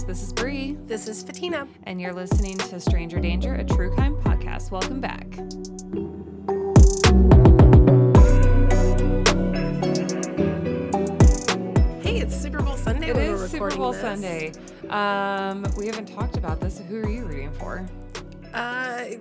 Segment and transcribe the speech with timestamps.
[0.00, 0.04] listeners.
[0.04, 1.66] This is Bree, This is Fatina.
[1.84, 4.70] and you're listening to Stranger Danger, a true crime podcast.
[4.70, 5.26] Welcome back.
[12.02, 14.00] Hey, it's Super Bowl Sunday It is Super Bowl this.
[14.00, 14.52] Sunday.
[14.88, 16.80] Um, we haven't talked about this.
[16.88, 17.86] Who are you rooting for?
[18.54, 19.20] Uh, I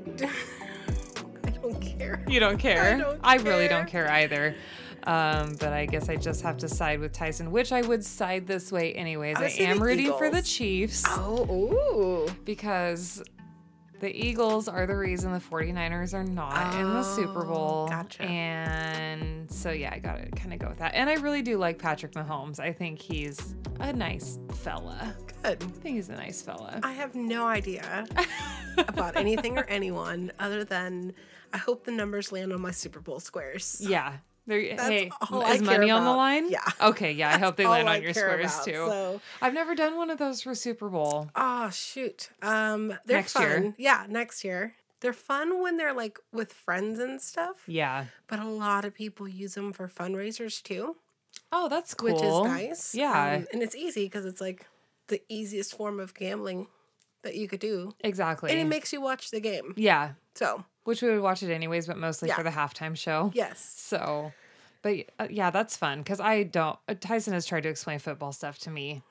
[1.61, 2.23] don't care.
[2.27, 2.98] You don't care.
[2.98, 4.55] don't really don't care either.
[5.03, 8.45] Um, but I guess I just have to side with Tyson, which I would side
[8.48, 9.38] this way anyways.
[9.38, 11.45] I I, am rooting for the Chiefs Oh,
[12.27, 12.31] ooh.
[12.45, 13.23] because
[13.99, 17.88] the Eagles are the reason the 49ers are not in the Super Oh, Bowl.
[17.90, 18.23] gotcha.
[18.23, 20.93] And so, yeah, I got to kind of go with that.
[20.95, 22.59] And I really do like Patrick Mahomes.
[22.62, 25.16] I think he's a nice fella.
[25.43, 25.62] Good.
[25.63, 26.79] I think he's a nice fella.
[26.81, 28.05] I have no idea
[28.77, 31.13] about anything or anyone other than
[31.52, 33.81] I hope the numbers land on my Super Bowl squares.
[33.85, 34.13] Yeah.
[34.49, 35.12] There, That's hey,
[35.54, 36.49] is money on the line?
[36.49, 36.65] Yeah.
[36.82, 37.34] Okay, yeah.
[37.34, 38.74] I hope they land I on your squares about, too.
[38.74, 41.29] so- I've never done one of those for Super Bowl.
[41.35, 42.29] Oh shoot.
[42.41, 43.43] Um, they're Next fun.
[43.43, 43.74] year.
[43.77, 44.74] Yeah, next year.
[45.01, 47.57] They're fun when they're like with friends and stuff.
[47.68, 48.05] Yeah.
[48.27, 50.96] But a lot of people use them for fundraisers too.
[51.52, 52.12] Oh, that's cool.
[52.13, 52.96] which is nice.
[52.96, 53.35] Yeah.
[53.37, 54.65] Um, and it's easy because it's like
[55.07, 56.68] the easiest form of gambling
[57.21, 57.93] that you could do.
[58.02, 58.49] exactly.
[58.49, 59.74] And it makes you watch the game.
[59.77, 60.13] yeah.
[60.35, 62.35] So, Which we would watch it anyways, but mostly Yeah.
[62.35, 63.32] for the halftime show.
[63.35, 63.60] yes.
[63.77, 64.31] So,
[64.81, 66.80] but uh, yeah, that's fun because I don't.
[66.88, 69.02] Uh, Tyson has tried to explain football stuff to me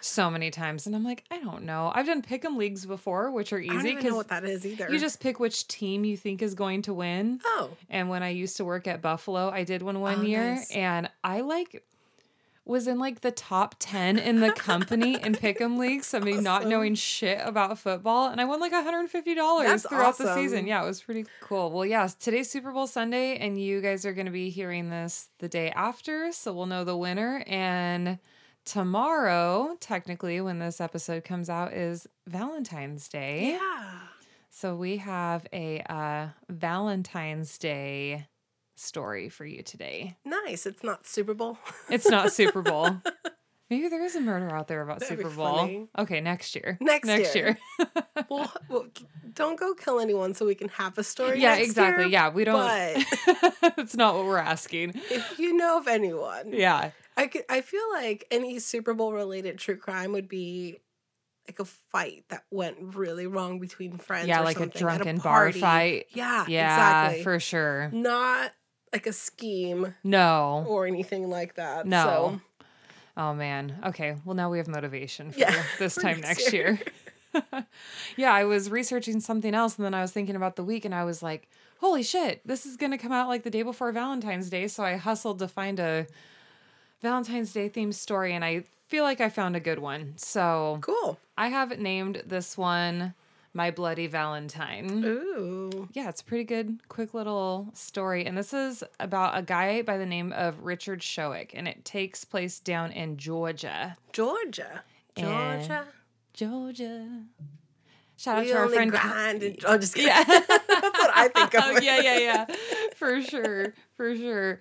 [0.00, 1.92] so many times, and I'm like, I don't know.
[1.94, 4.44] I've done pick'em leagues before, which are I don't easy even know because what that
[4.44, 4.90] is either.
[4.90, 7.40] you just pick which team you think is going to win.
[7.44, 10.56] Oh, And when I used to work at Buffalo, I did one one Oh, year,
[10.56, 10.70] nice.
[10.72, 11.84] and I like
[12.64, 16.06] was in like the top 10 in the company in pick'em leagues.
[16.06, 20.18] So I mean, not knowing shit about football, and I won like $150 That's throughout
[20.18, 20.66] the season.
[20.66, 21.70] Yeah, it was pretty cool.
[21.70, 25.28] Well, yeah, today's Super Bowl Sunday, and you guys are going to be hearing this
[25.38, 27.42] the day after, so we'll know the winner.
[27.46, 28.18] And
[28.64, 33.58] tomorrow, technically, when this episode comes out, is Valentine's Day.
[33.60, 33.98] yeah.
[34.54, 38.26] So we have a uh, Valentine's Day
[38.82, 40.16] story for you today.
[40.24, 40.66] Nice.
[40.66, 41.58] It's not Super Bowl.
[41.90, 42.90] It's not Super Bowl.
[43.70, 45.56] Maybe there is a murder out there about That'd Super Bowl.
[45.56, 45.88] funny.
[45.98, 46.76] Okay, next year.
[46.80, 47.56] Next next year.
[47.78, 47.86] year.
[48.28, 48.86] well, well,
[49.32, 51.40] don't go kill anyone so we can have a story.
[51.40, 52.04] yeah, next exactly.
[52.04, 52.58] year, Yeah, we don't.
[52.58, 54.92] But That's not what we're asking.
[55.10, 56.90] if you know of anyone, Yeah.
[57.16, 60.76] I could, I feel like any Super Bowl related true crime would be
[61.48, 64.28] like a fight that went really wrong between friends.
[64.28, 66.06] Yeah, or like a something, at drunken bar fight.
[66.10, 66.72] Yeah, Yeah,
[67.08, 67.22] exactly.
[67.24, 67.90] for sure.
[67.92, 68.52] Not
[68.92, 70.64] like a scheme No.
[70.68, 71.86] or anything like that.
[71.86, 72.04] No.
[72.04, 72.66] So,
[73.16, 73.78] Oh man.
[73.86, 74.16] Okay.
[74.24, 76.78] Well, now we have motivation for Yeah, this time next next year.
[78.16, 80.94] yeah, I was researching something else and then I was thinking about the week and
[80.94, 81.48] I was like,
[81.80, 84.84] "Holy shit, this is going to come out like the day before Valentine's Day." So
[84.84, 86.06] I hustled to find a
[87.00, 90.12] Valentine's Day themed story and I feel like I found a good one.
[90.16, 91.18] So, cool.
[91.36, 93.14] I have named this one
[93.54, 95.02] My Bloody Valentine.
[95.04, 95.88] Ooh.
[95.92, 98.24] Yeah, it's a pretty good, quick little story.
[98.24, 102.24] And this is about a guy by the name of Richard Showick, and it takes
[102.24, 103.96] place down in Georgia.
[104.12, 104.82] Georgia.
[105.16, 105.86] And- Georgia.
[106.32, 107.08] Georgia.
[108.16, 108.90] Shout out We to our friend.
[108.90, 110.08] grind and- oh, just kidding.
[110.08, 110.22] Yeah.
[110.48, 111.62] That's what I think of.
[111.64, 112.46] Oh, yeah, yeah, yeah.
[112.96, 113.74] For sure.
[113.96, 114.60] For sure.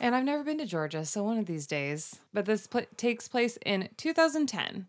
[0.00, 2.18] And I've never been to Georgia, so one of these days.
[2.34, 4.86] But this pl- takes place in 2010.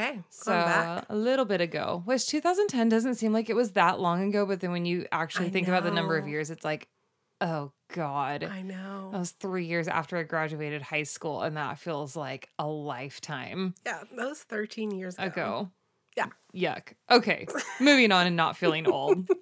[0.00, 0.20] Okay.
[0.30, 1.04] So back.
[1.08, 4.60] a little bit ago, which 2010 doesn't seem like it was that long ago, but
[4.60, 6.88] then when you actually I think about the number of years, it's like,
[7.40, 8.44] oh God.
[8.44, 9.10] I know.
[9.12, 13.74] That was three years after I graduated high school, and that feels like a lifetime
[13.84, 15.26] Yeah, that was 13 years ago.
[15.26, 15.70] ago.
[16.16, 16.26] Yeah.
[16.54, 16.92] Yuck.
[17.10, 17.46] Okay.
[17.80, 19.28] Moving on and not feeling old.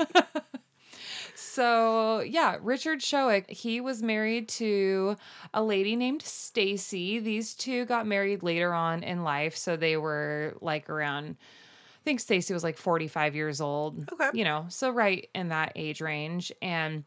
[1.38, 5.16] so, yeah, Richard Showick, he was married to
[5.54, 7.20] a lady named Stacy.
[7.20, 9.56] These two got married later on in life.
[9.56, 14.10] So they were like around, I think Stacy was like 45 years old.
[14.12, 14.30] Okay.
[14.34, 16.50] You know, so right in that age range.
[16.60, 17.04] And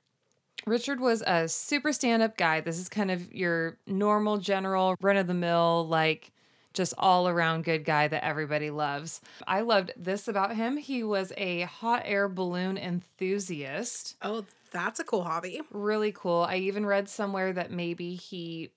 [0.65, 2.61] Richard was a super stand up guy.
[2.61, 6.31] This is kind of your normal, general, run of the mill, like
[6.73, 9.21] just all around good guy that everybody loves.
[9.47, 10.77] I loved this about him.
[10.77, 14.15] He was a hot air balloon enthusiast.
[14.21, 15.61] Oh, that's a cool hobby.
[15.71, 16.45] Really cool.
[16.47, 18.71] I even read somewhere that maybe he,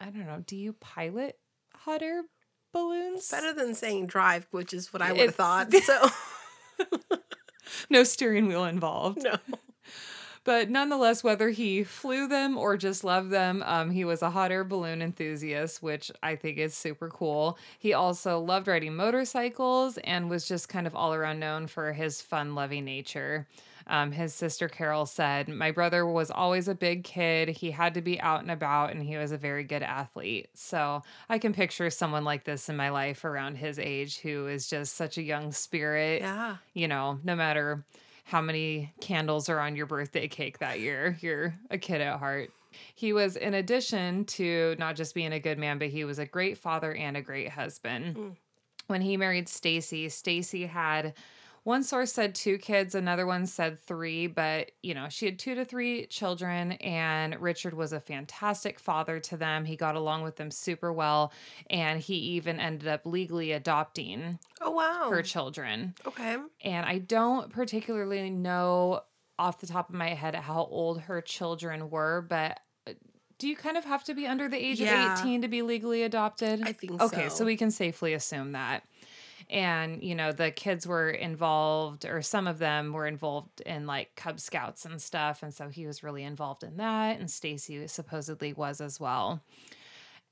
[0.00, 1.38] I don't know, do you pilot
[1.74, 2.22] hot air
[2.72, 3.30] balloons?
[3.30, 5.72] Better than saying drive, which is what I would have thought.
[5.82, 6.08] So,
[7.90, 9.22] No steering wheel involved.
[9.22, 9.36] no.
[10.48, 14.50] But nonetheless, whether he flew them or just loved them, um, he was a hot
[14.50, 17.58] air balloon enthusiast, which I think is super cool.
[17.78, 22.22] He also loved riding motorcycles and was just kind of all around known for his
[22.22, 23.46] fun loving nature.
[23.88, 27.50] Um, his sister Carol said, My brother was always a big kid.
[27.50, 30.48] He had to be out and about, and he was a very good athlete.
[30.54, 34.66] So I can picture someone like this in my life around his age who is
[34.66, 36.22] just such a young spirit.
[36.22, 36.56] Yeah.
[36.72, 37.84] You know, no matter
[38.28, 42.50] how many candles are on your birthday cake that year, you're a kid at heart.
[42.94, 46.26] He was, in addition to not just being a good man, but he was a
[46.26, 48.16] great father and a great husband.
[48.16, 48.36] Mm.
[48.86, 51.14] When he married Stacy, Stacy had
[51.68, 55.54] one source said two kids, another one said three, but you know, she had two
[55.54, 59.66] to three children, and Richard was a fantastic father to them.
[59.66, 61.30] He got along with them super well,
[61.68, 65.10] and he even ended up legally adopting Oh wow.
[65.10, 65.94] her children.
[66.06, 66.36] okay.
[66.64, 69.02] And I don't particularly know
[69.38, 72.92] off the top of my head how old her children were, but uh,
[73.38, 75.12] do you kind of have to be under the age Yeah.
[75.14, 76.62] of 18 to be legally adopted?
[76.64, 77.36] I think Okay, so.
[77.36, 78.82] so we can safely assume that.
[79.50, 84.14] And, you know, the kids were involved, or some of them were involved in like
[84.14, 85.42] Cub Scouts and stuff.
[85.42, 87.18] And so he was really involved in that.
[87.18, 89.42] And Stacy supposedly was as well.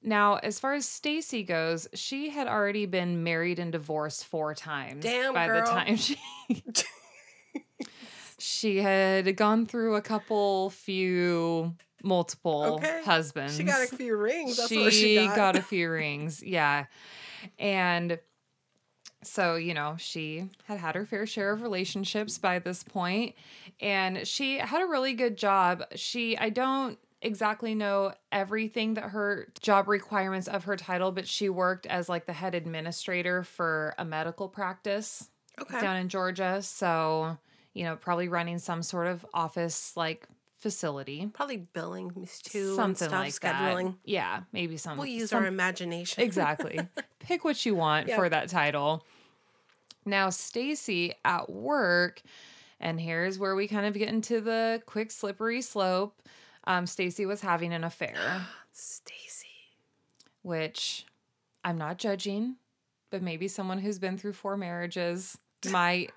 [0.03, 5.03] Now, as far as Stacy goes, she had already been married and divorced four times
[5.03, 5.63] Damn, by girl.
[5.63, 6.19] the time she
[8.39, 13.01] she had gone through a couple few multiple Okay.
[13.05, 14.57] husbands She got a few rings.
[14.59, 15.37] That's she, what she got.
[15.37, 16.87] got a few rings yeah
[17.59, 18.19] and
[19.23, 23.35] so you know she had had her fair share of relationships by this point
[23.81, 29.49] and she had a really good job she i don't exactly know everything that her
[29.61, 34.05] job requirements of her title but she worked as like the head administrator for a
[34.05, 35.31] medical practice
[35.61, 35.81] okay.
[35.81, 36.63] down in Georgia.
[36.63, 37.39] So,
[37.75, 40.27] you know, probably running some sort of office like
[40.71, 41.31] facility.
[41.33, 42.11] Probably billing
[42.43, 42.75] too.
[42.75, 43.85] Something stuff, like scheduling.
[43.93, 43.95] that.
[44.05, 44.99] Yeah, maybe some.
[44.99, 46.23] We'll use some- our imagination.
[46.25, 46.81] exactly.
[47.21, 48.17] Pick what you want Yeah.
[48.17, 49.05] for that title.
[50.05, 52.21] Now, Stacy at work,
[52.81, 56.21] and here's where we kind of get into the quick slippery slope.
[56.65, 58.17] Um, Stacy was having an affair,
[58.73, 59.47] Stacy.
[60.43, 61.07] which
[61.65, 62.57] I'm not judging,
[63.11, 65.39] but maybe someone who's been through four marriages
[65.71, 66.11] might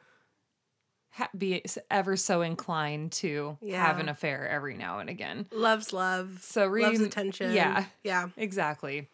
[1.11, 5.45] ha- be ever so inclined to have an affair every now and again.
[5.51, 6.39] Loves love.
[6.41, 7.53] So loves attention.
[7.53, 7.85] yeah.
[8.03, 8.29] Yeah.
[8.37, 9.07] Exactly.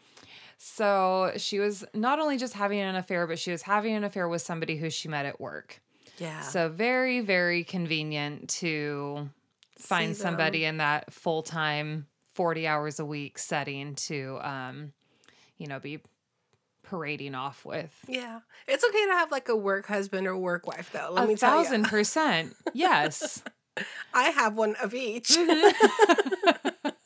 [0.57, 4.27] So she was not only just having an affair, but she was having an affair
[4.27, 5.81] with somebody who she met at work.
[6.17, 6.41] Yeah.
[6.41, 9.29] So very, very convenient to
[9.77, 14.93] find somebody in that full time, 40 hours a week setting to, um,
[15.57, 15.99] you know, be
[16.89, 17.93] parading off with.
[18.07, 18.39] Yeah.
[18.67, 21.09] It's okay to have like a work husband or work wife though.
[21.11, 21.63] Let a me tell you.
[21.65, 22.55] Thousand percent.
[22.73, 23.43] Yes.
[24.13, 25.29] I have one of each.
[25.29, 26.89] Mm-hmm.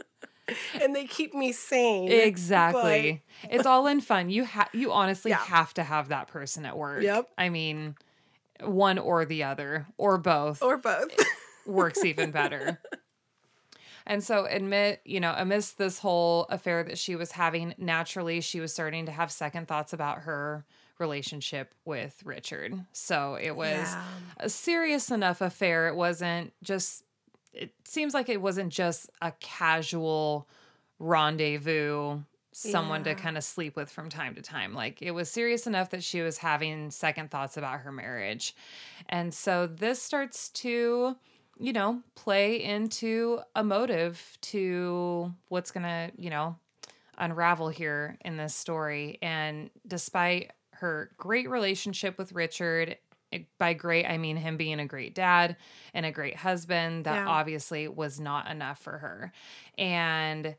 [0.82, 2.12] and they keep me sane.
[2.12, 3.24] exactly.
[3.50, 4.30] It's all in fun.
[4.30, 5.38] You ha- you honestly Yeah.
[5.38, 7.04] have to have that person at work.
[7.04, 7.28] Yep.
[7.38, 7.96] I mean,
[8.64, 11.12] one or the other or both Or both.
[11.66, 12.80] works even better.
[14.10, 18.60] And so admit, you know, amidst this whole affair that she was having, naturally she
[18.60, 20.66] was starting to have second thoughts about her
[20.98, 22.74] relationship with Richard.
[22.92, 24.04] So it was Yeah.
[24.38, 25.88] a serious enough affair.
[25.88, 27.04] It wasn't just
[27.54, 30.48] it seems like it wasn't just a casual
[31.00, 32.20] rendezvous
[32.52, 34.74] someone to kind of sleep with from time to time.
[34.74, 38.56] Like it was serious enough that she was having second thoughts about her marriage.
[39.08, 41.16] And so this starts to,
[41.60, 46.58] you know, play into a motive to what's going to, you know,
[47.18, 49.18] unravel here in this story.
[49.22, 52.98] And despite her great relationship with Richard,
[53.58, 55.58] by great, I mean him being a great dad
[55.94, 57.26] and a great husband, that Yeah.
[57.26, 59.32] obviously was not enough for her.
[59.78, 60.56] And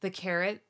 [0.00, 0.62] the carrot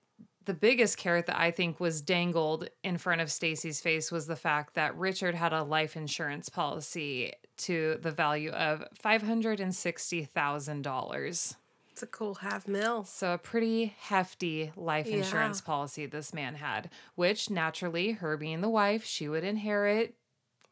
[0.46, 4.34] the biggest carrot that I think was dangled in front of Stacy's face was the
[4.36, 11.56] fact that Richard had a life insurance policy to the value of $560,000.
[11.92, 13.04] It's a cool half mil.
[13.04, 15.18] So, a pretty hefty life Yeah.
[15.18, 20.14] insurance policy this man had, which naturally, her being the wife, she would inherit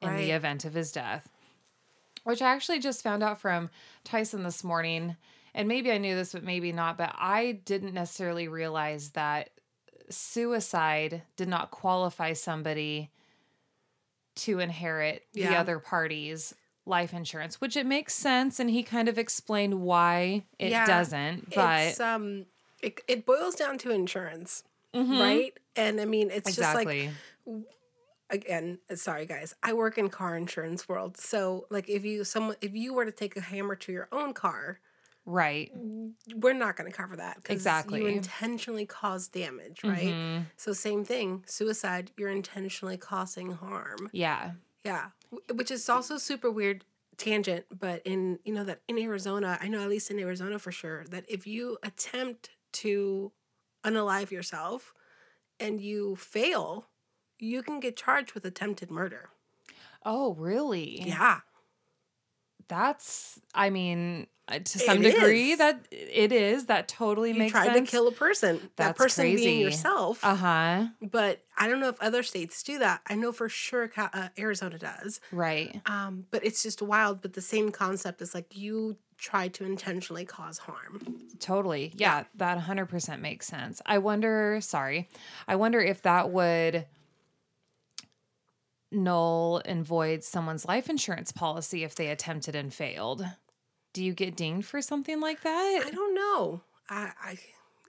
[0.00, 1.28] in the event of his death.
[2.24, 3.70] Which I actually just found out from
[4.04, 5.16] Tyson this morning.
[5.54, 6.96] And maybe I knew this, but maybe not.
[6.96, 9.50] But I didn't necessarily realize that
[10.08, 13.10] suicide did not qualify somebody
[14.36, 16.54] to inherit the other party's
[16.88, 18.58] life insurance, which it makes sense.
[18.58, 21.54] And he kind of explained why it Yeah, doesn't.
[21.54, 22.46] But it's um
[22.82, 24.64] it, it boils down to insurance,
[24.94, 25.18] Mhm.
[25.20, 25.58] right?
[25.76, 26.88] And I mean it's just like
[28.30, 31.16] again, sorry guys, I work in car insurance world.
[31.16, 34.34] So like if you someone if you were to take a hammer to your own
[34.34, 34.80] car,
[35.24, 35.70] right.
[36.34, 38.00] we're not going to cover that Exactly.
[38.02, 40.12] you intentionally cause damage, right?
[40.12, 40.46] Mhm.
[40.56, 44.10] So same thing, suicide, you're intentionally causing harm.
[44.12, 44.52] Yeah.
[44.88, 45.10] Yeah,
[45.52, 46.84] which is also super weird
[47.18, 50.72] tangent, but in you know that in Arizona, I know at least in Arizona for
[50.72, 52.50] sure that if you attempt
[52.84, 53.32] to
[53.84, 54.94] unalive yourself
[55.60, 56.86] and you fail,
[57.38, 59.28] you can get charged with attempted murder.
[60.06, 61.02] Oh, really?
[61.02, 61.40] Yeah.
[62.68, 65.58] That's, I mean, uh, to some It degree, is.
[65.58, 66.66] that it is.
[66.66, 67.90] That totally You makes tried sense.
[67.90, 68.56] to kill a person.
[68.76, 69.52] that That's person being crazy.
[69.60, 70.24] yourself.
[70.24, 70.86] Uh huh.
[71.02, 73.00] but I don't know if other states do that.
[73.08, 75.20] I know for sure uh, Arizona does.
[75.32, 75.80] Right.
[75.86, 77.20] Um, but it's just wild.
[77.22, 81.00] But the same concept is like you try to intentionally cause harm.
[81.40, 81.92] Totally.
[81.96, 83.82] Yeah, that 100% makes sense.
[83.84, 85.08] I wonder, sorry,
[85.48, 86.86] I wonder if that would
[88.90, 93.24] null and void someone's life insurance policy if they attempted and failed.
[93.92, 95.82] Do you get dinged for something like that?
[95.86, 96.62] I don't know.
[96.88, 97.38] I I,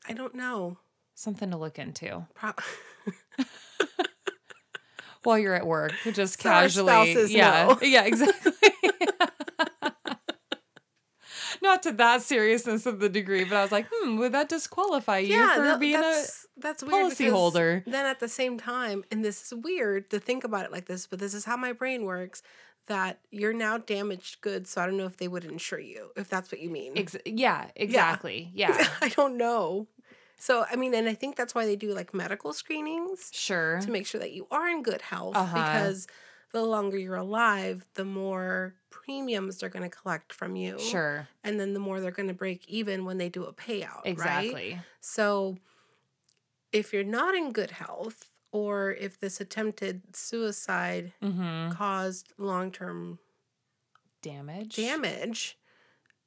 [0.10, 0.78] I don't know.
[1.16, 2.54] Something to look into Pro-
[5.24, 7.26] while you're at work, just So casually.
[7.36, 7.66] yeah.
[7.68, 7.78] know.
[7.82, 8.54] Yeah, exactly.
[11.62, 15.20] Not to that seriousness of the degree, but I was like, hmm, would that disqualify
[15.20, 16.92] you yeah, for being a that's that's weird.
[16.92, 17.84] policy holder?
[17.86, 21.08] Then at the same time, and this is weird to think about it like this,
[21.08, 22.42] but this is how my brain works.
[22.88, 26.28] That you're now damaged goods, so I don't know if they would insure you, if
[26.28, 26.94] that's what you mean.
[26.98, 28.50] Ex- yeah, exactly.
[28.56, 28.88] Yeah.
[29.00, 29.86] I don't know.
[30.38, 33.80] So I mean, and I think that's why they do like medical screenings Sure.
[33.82, 35.54] to make sure that you are in good health Uh-huh.
[35.56, 36.08] because
[36.52, 40.80] the longer you're alive, the more premiums they're going to collect from you.
[40.80, 41.28] Sure.
[41.44, 44.04] And then the more they're going to break even when they do a payout.
[44.04, 44.08] Right?
[44.08, 44.80] Exactly.
[45.00, 45.58] So
[46.72, 51.72] if you're not in good health or if this attempted suicide Mm-hmm.
[51.74, 53.20] caused long-term
[54.22, 54.76] Damage.
[54.76, 55.58] damage,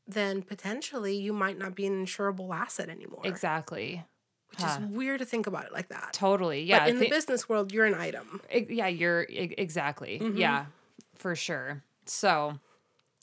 [0.07, 3.23] then potentially you might not be an insurable asset anymore.
[3.25, 4.05] Exactly.
[4.53, 4.79] Which Huh.
[4.81, 6.11] is weird to think about it like that.
[6.13, 6.63] Totally.
[6.63, 6.81] Yeah.
[6.81, 8.41] but in the business world, you're an item.
[8.69, 10.19] yeah, you're exactly.
[10.21, 10.39] Mhm.
[10.39, 10.67] Yeah,
[11.15, 11.83] for sure.
[12.07, 12.59] So,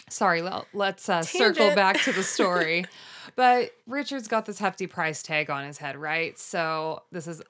[0.09, 2.85] sorry, le- let's uh, circle back to the story.
[3.35, 6.37] but Richard's got this hefty price tag on his head, right?
[6.39, 7.41] So, this is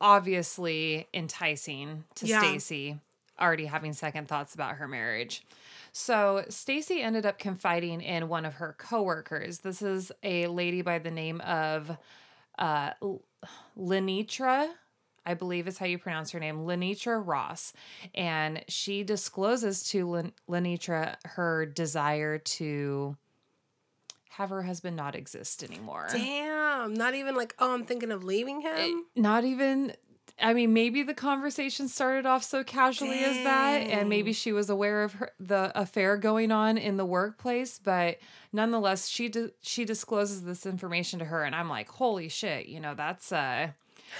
[0.00, 2.40] obviously enticing to Yeah.
[2.40, 2.98] Stacy,
[3.40, 5.44] already having second thoughts about her marriage.
[5.92, 9.60] So, Stacy ended up confiding in one of her coworkers.
[9.60, 11.96] This is a lady by the name of
[12.58, 12.90] uh,
[13.78, 14.68] Lenitra.
[15.26, 17.72] I believe is how you pronounce her name, Lenitra Ross.
[18.14, 23.16] And she discloses to Len- Lenitra her desire to
[24.30, 26.08] have her husband not exist anymore.
[26.12, 26.92] Damn.
[26.92, 28.74] Not even like, oh, I'm thinking of leaving him.
[28.76, 29.92] Eh, Not even,
[30.40, 34.68] I mean, maybe the conversation started off so casually as that, and maybe she was
[34.68, 38.18] aware of her, the affair going on in the workplace, but
[38.52, 42.80] nonetheless, she di- she discloses this information to her, and I'm like, holy shit, you
[42.80, 43.68] know, that's uh,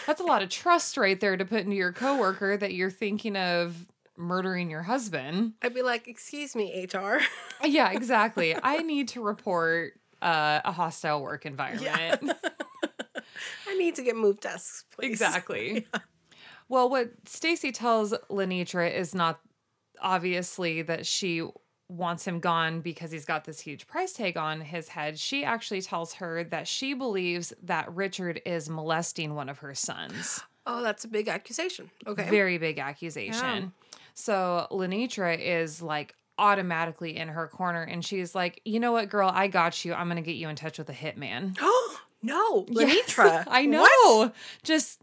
[0.07, 3.37] that's a lot of trust right there to put into your coworker that you're thinking
[3.37, 5.55] of murdering your husband.
[5.63, 7.19] I'd be like, excuse me, HR.
[7.65, 8.55] Yeah, exactly.
[8.63, 12.33] I need to report uh, a hostile work environment.
[13.75, 15.11] I need to get moved desks, please.
[15.11, 15.87] Exactly.
[16.69, 19.41] Well, what Stacy tells Lenitra is not
[20.01, 21.47] obviously that she
[21.89, 25.19] wants him gone because he's got this huge price tag on his head.
[25.19, 30.41] She actually tells her that she believes that Richard is molesting one of her sons.
[30.67, 31.91] Oh, that's a big accusation.
[32.07, 32.29] Okay.
[32.31, 33.73] Very big accusation.
[34.15, 39.31] So Lenitra is like automatically in her corner and she's like, "You know what, girl?
[39.33, 39.93] I got you.
[39.93, 41.59] I'm going to get you in touch with a hitman."
[42.25, 42.67] No.
[42.69, 43.45] Yes, Lenitra.
[43.51, 43.83] I know.
[43.83, 44.35] What?
[44.63, 45.01] Just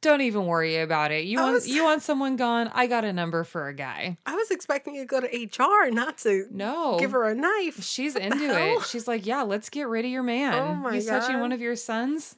[0.00, 1.24] don't even worry about it.
[1.26, 2.70] You I want was- you want someone gone?
[2.74, 4.18] I got a number for a guy.
[4.26, 6.98] I was expecting you to go to HR, not to No.
[6.98, 7.82] give her a knife.
[7.84, 8.82] She's What into it.
[8.86, 10.54] She's like, "Yeah, let's get rid of your man.
[10.54, 12.34] Oh my He's touching one of your sons.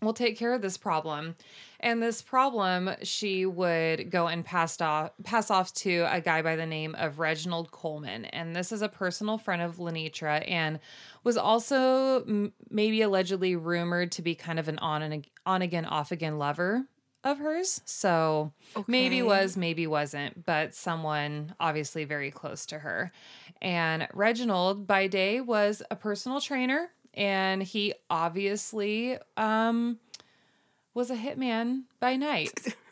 [0.00, 1.36] We'll take care of this problem."
[1.80, 6.56] And this problem, she would go and pass off pass off to a guy by
[6.56, 10.80] the name of Reginald Coleman, and this is a personal friend of Lenitra, and
[11.24, 15.86] was also m- maybe allegedly rumored to be kind of an on and on again,
[15.86, 16.86] off again lover
[17.24, 17.80] of hers.
[17.86, 18.52] So
[18.86, 23.10] maybe was, maybe wasn't, but someone obviously very close to her.
[23.62, 29.98] And Reginald by day was a personal trainer, and he obviously um,
[30.92, 32.76] was a hitman by night.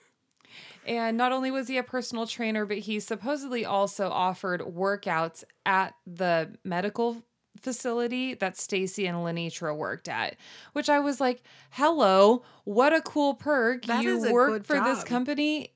[0.84, 5.94] And not only was he a personal trainer, but he supposedly also offered workouts at
[6.06, 7.22] the medical
[7.60, 10.36] facility that Stacy and Lenitra worked at,
[10.72, 13.86] which I was like, "Hello, what a cool perk!
[13.86, 15.72] That you work for this company."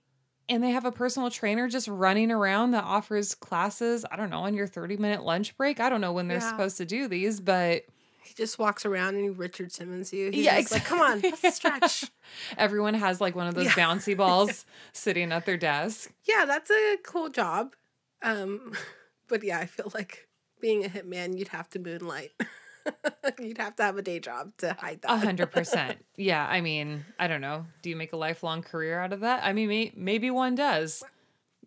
[0.49, 4.41] And they have a personal trainer just running around that offers classes, I don't know,
[4.43, 5.81] on your 30 minute lunch break.
[5.81, 6.49] I don't know when they're Yeah.
[6.51, 7.83] supposed to do these, but
[8.23, 10.31] He just walks around and he Richard Simmons you.
[10.31, 12.05] He's Yeah, just like, come on, let's stretch.
[12.59, 13.73] everyone has like one of those Yeah.
[13.73, 16.13] bouncy balls sitting at their desk.
[16.25, 17.75] Yeah, that's a cool job.
[18.23, 18.73] Um,
[19.29, 20.29] But yeah, I feel like
[20.61, 22.33] being a hitman, you'd have to moonlight.
[23.41, 25.11] you'd have to have a day job to hide that.
[25.11, 25.99] A hundred percent.
[26.17, 26.47] Yeah.
[26.47, 27.67] I mean, I don't know.
[27.83, 29.45] Do you make a lifelong career out of that?
[29.45, 31.03] I mean, may- maybe one does.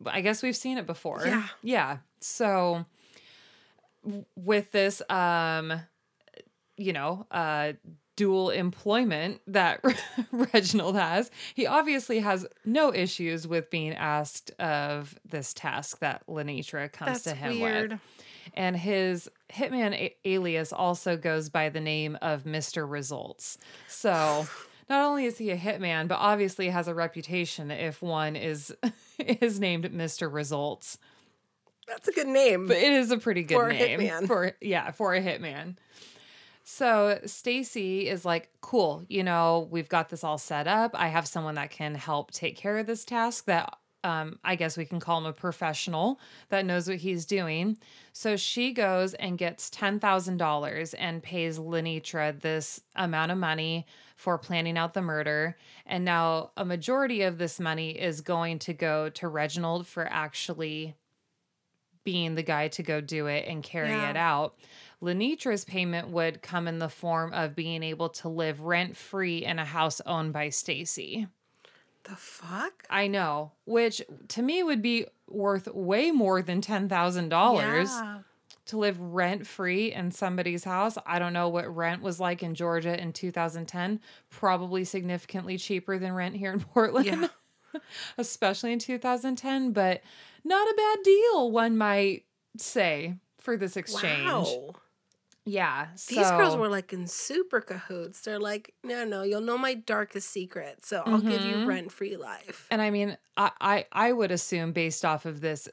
[0.05, 1.22] I guess we've seen it before.
[1.25, 1.48] Yeah.
[1.62, 1.98] Yeah.
[2.19, 2.86] So
[4.03, 5.74] w- with this, um,
[6.77, 7.74] you know, uh,
[8.15, 9.81] dual employment that
[10.31, 16.91] Reginald has, he obviously has no issues with being asked of this task that Lenitra
[16.91, 17.91] comes That's to him weird.
[17.91, 18.00] with.
[18.53, 22.89] And his hitman a- alias also goes by the name of Mr.
[22.89, 23.57] Results.
[23.87, 24.47] So
[24.89, 28.73] not only is he a hitman, but obviously has a reputation if one is
[29.19, 30.31] is named Mr.
[30.31, 30.97] Results.
[31.87, 32.67] That's a good name.
[32.67, 34.27] But it is a pretty good For a name hitman.
[34.27, 35.77] for yeah, for a hitman.
[36.63, 40.91] So Stacy is like, "Cool, you know, we've got this all set up.
[40.93, 44.77] I have someone that can help take care of this task that um, I guess
[44.77, 47.77] we can call him a professional that knows what he's doing.
[48.13, 54.77] So she goes and gets $10,000 and pays Lenitra this amount of money for planning
[54.77, 55.57] out the murder.
[55.85, 60.95] And now a majority of this money is going to go to Reginald for actually
[62.05, 64.09] being the guy to go do it and carry Yeah.
[64.09, 64.57] it out.
[65.01, 69.59] Lenitra's payment would come in the form of being able to live rent free in
[69.59, 71.27] a house owned by Stacy.
[72.09, 72.83] The fuck?
[72.89, 78.19] I know, which to me would be worth way more than $10,000 Yeah.
[78.65, 80.97] to live rent free in somebody's house.
[81.05, 83.99] I don't know what rent was like in Georgia in 2010.
[84.29, 87.27] Probably significantly cheaper than rent here in Portland, Yeah.
[88.17, 90.01] especially in 2010, but
[90.43, 92.25] not a bad deal, one might
[92.57, 94.25] say, for this exchange.
[94.25, 94.73] Wow.
[95.46, 95.88] Yeah.
[96.08, 98.22] These girls were like in super cahoots.
[98.22, 101.65] They're like, no, no, you'll know my darkest secret, so I'll give you Mhm.
[101.65, 102.67] rent free life.
[102.72, 105.67] And I mean, I, I I would assume based off of this,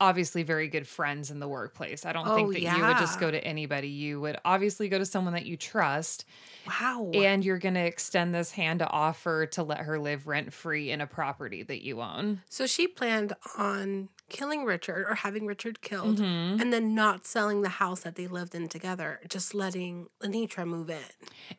[0.00, 2.04] obviously very good friends in the workplace.
[2.04, 3.88] I don't Oh, think that you would just go to anybody.
[3.88, 6.24] You would obviously go to someone that you trust,
[6.66, 7.10] Wow.
[7.14, 10.90] and you're going to extend this hand to offer to let her live rent free
[10.90, 12.42] in a property that you own.
[12.50, 16.60] so she planned on killing Richard or having Richard killed, Mhm.
[16.60, 20.90] and then not selling the house that they lived in together, just letting Lenitra move
[20.90, 21.02] in.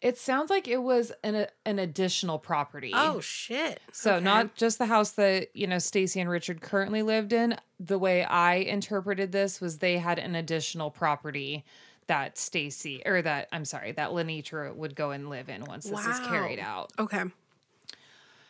[0.01, 2.91] It sounds like it was an an additional property.
[2.93, 3.79] Oh shit.
[3.91, 4.23] So Okay.
[4.23, 7.57] not just the house that, you know, Stacy and Richard currently lived in.
[7.79, 11.63] The way I interpreted this was they had an additional property
[12.07, 16.05] that Stacy or that I'm sorry, that Lenitra would go and live in once this
[16.05, 16.91] is carried out.
[16.99, 17.23] Okay.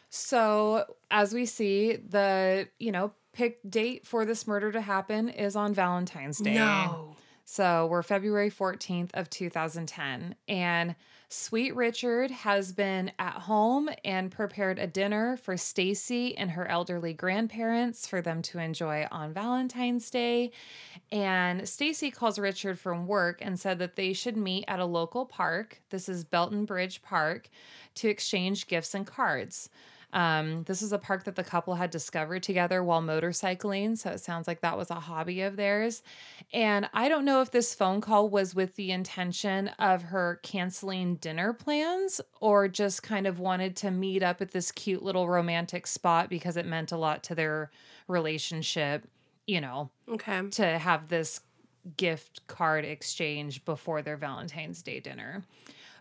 [0.09, 5.55] So, as we see, the, you know, picked date for this murder to happen is
[5.55, 6.55] on Valentine's Day.
[6.55, 7.15] No.
[7.43, 10.95] So we're February 14th of 2010 and
[11.27, 17.13] Sweet Richard has been at home and prepared a dinner for Stacy and her elderly
[17.13, 20.51] grandparents for them to enjoy on Valentine's Day.
[21.11, 25.25] And Stacy calls Richard from work and said that they should meet at a local
[25.25, 25.81] park.
[25.89, 27.49] This is Belton Bridge Park
[27.95, 29.69] to exchange gifts and cards.
[30.15, 33.97] Um, this is a park that the couple had discovered together while motorcycling.
[33.97, 36.01] So it sounds like that was a hobby of theirs.
[36.53, 41.15] And I don't know if this phone call was with the intention of her canceling
[41.15, 45.85] dinner plans or just kind of wanted to meet up at this cute little romantic
[45.85, 47.69] spot because it meant a lot to their
[48.07, 49.05] relationship,
[49.45, 50.49] you know, Okay.
[50.51, 51.41] to have this
[51.97, 55.43] gift card exchange before their Valentine's Day dinner.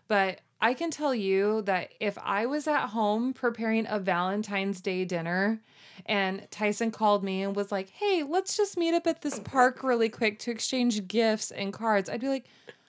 [0.07, 5.05] But I can tell you that if I was at home preparing a Valentine's Day
[5.05, 5.61] dinner
[6.05, 9.83] and Tyson called me and was like, hey, let's just meet up at this park
[9.83, 12.45] really quick to exchange gifts and cards, I'd be like,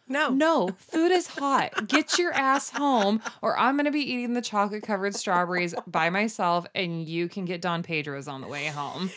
[0.08, 0.30] No.
[0.30, 1.88] no, food is hot.
[1.88, 6.10] Get your ass home, or I'm going to be eating the chocolate covered strawberries by
[6.10, 9.10] myself, and you can get Don Pedro's on the way home.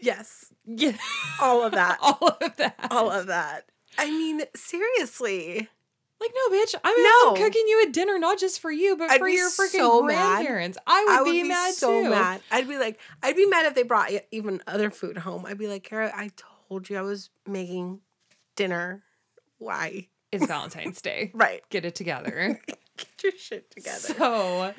[0.00, 0.52] Yes.
[0.66, 0.96] Yeah.
[1.40, 1.98] All of that.
[2.02, 2.76] All of that.
[2.90, 3.66] All of that.
[3.98, 5.68] I mean, seriously.
[6.20, 7.28] Like, no, bitch, I'm at No.
[7.30, 10.02] home cooking you a dinner, not just for you, but I'd for your freaking so
[10.02, 10.36] mad.
[10.36, 10.78] grandparents.
[10.86, 12.10] I would, I would be, be, mad so too.
[12.10, 12.40] mad.
[12.50, 15.44] I'd be like, I'd be mad if they brought even other food home.
[15.44, 16.30] I'd be like, Kara, I
[16.68, 18.00] told you I was making
[18.56, 19.02] dinner.
[19.58, 20.08] Why?
[20.32, 21.30] It's Valentine's Day.
[21.34, 21.62] Right.
[21.70, 22.60] Get it together.
[22.96, 23.98] Get your shit together.
[23.98, 24.74] So,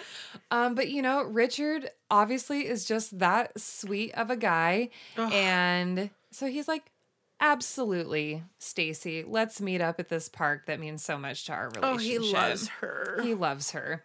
[0.52, 4.90] um, but you know, Richard obviously is just that sweet of a guy.
[5.18, 5.32] Ugh.
[5.34, 6.84] And so he's like,
[7.40, 11.84] absolutely, Stacy, let's meet up at this park that means so much to our relationship.
[11.84, 13.20] oh, he loves her.
[13.24, 14.04] He loves her.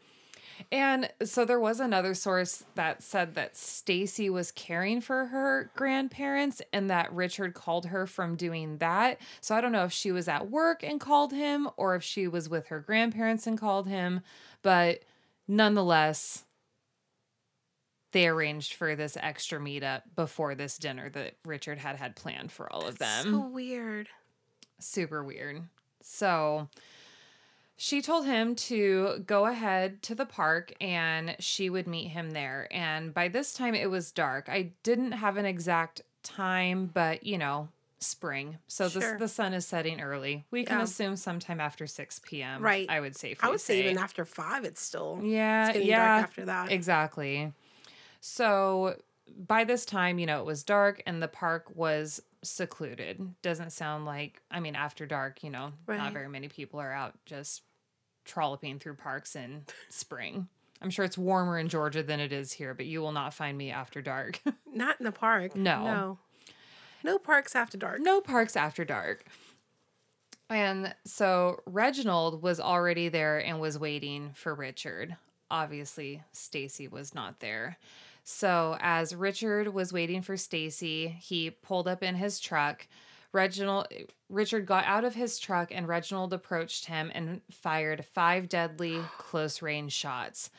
[0.70, 6.60] And so there was another source that said that Stacy was caring for her grandparents
[6.72, 9.18] and that Richard called her from doing that.
[9.40, 12.28] So I don't know if she was at work and called him or if she
[12.28, 14.20] was with her grandparents and called him,
[14.62, 15.00] but
[15.48, 16.44] nonetheless
[18.12, 22.72] they arranged for this extra meetup before this dinner that Richard had had planned for
[22.72, 23.24] all of them.
[23.32, 24.08] So weird.
[24.78, 25.62] Super weird.
[26.02, 26.68] So
[27.76, 32.68] she told him to go ahead to the park and she would meet him there.
[32.70, 34.48] And by this time it was dark.
[34.48, 37.68] I didn't have an exact time, but you know,
[38.00, 38.58] spring.
[38.66, 39.12] So Sure.
[39.12, 40.44] the, the sun is setting early.
[40.50, 40.84] We can Yeah.
[40.84, 42.62] assume sometime after 6 p.m.
[42.62, 42.86] Right.
[42.90, 43.36] I would say.
[43.40, 46.16] I would say even after five, it's still Yeah, it's getting yeah.
[46.16, 46.72] dark after that.
[46.72, 47.52] Exactly.
[48.20, 48.96] So
[49.46, 53.34] by this time, you know, it was dark and the park was secluded.
[53.42, 55.98] Doesn't sound like, I mean, after dark, you know, Right.
[55.98, 57.62] not very many people are out just
[58.24, 60.48] trolloping through parks in spring.
[60.82, 63.56] I'm sure it's warmer in Georgia than it is here, but you will not find
[63.58, 64.40] me after dark.
[64.72, 65.54] Not in the park.
[65.54, 65.84] No.
[65.84, 66.18] No.
[67.04, 68.00] No parks after dark.
[68.00, 69.24] no parks after dark.
[70.48, 75.16] And so Reginald was already there and was waiting for Richard.
[75.50, 77.76] Obviously, Stacy was not there.
[78.30, 82.86] So as Richard was waiting for Stacy, he pulled up in his truck.
[83.32, 83.88] Reginald
[84.28, 89.60] Richard got out of his truck and Reginald approached him and fired five deadly close
[89.60, 90.50] range shots.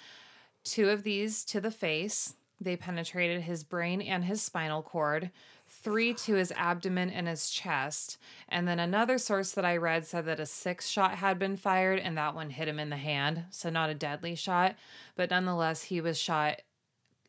[0.63, 2.35] Two of these to the face.
[2.59, 5.31] They penetrated his brain and his spinal cord.
[5.67, 8.17] Three to his abdomen and his chest.
[8.49, 11.99] And then another source that I read said that a sixth shot had been fired
[11.99, 13.45] and that one hit him in the hand.
[13.49, 14.75] So, not a deadly shot,
[15.15, 16.61] but nonetheless, he was shot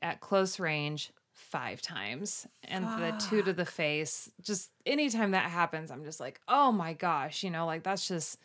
[0.03, 2.47] at close range five times.
[2.65, 4.31] And the two to the face.
[4.43, 8.39] Just anytime that happens, I'm just like, oh my gosh, you know, like that's just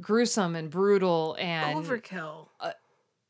[0.00, 2.48] gruesome and brutal and Overkill.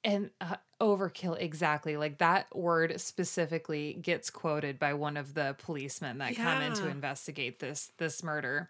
[0.04, 6.18] and uh, overkill exactly like that word specifically gets quoted by one of the policemen
[6.18, 8.68] that come in to investigate this this murder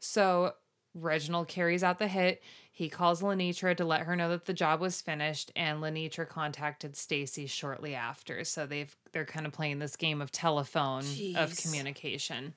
[0.00, 0.54] so
[0.94, 4.80] reginald carries out the hit he calls lenitra to let her know that the job
[4.80, 9.96] was finished and lenitra contacted stacy shortly after so they've they're kind of playing this
[9.96, 11.04] game of telephone
[11.36, 12.54] of communication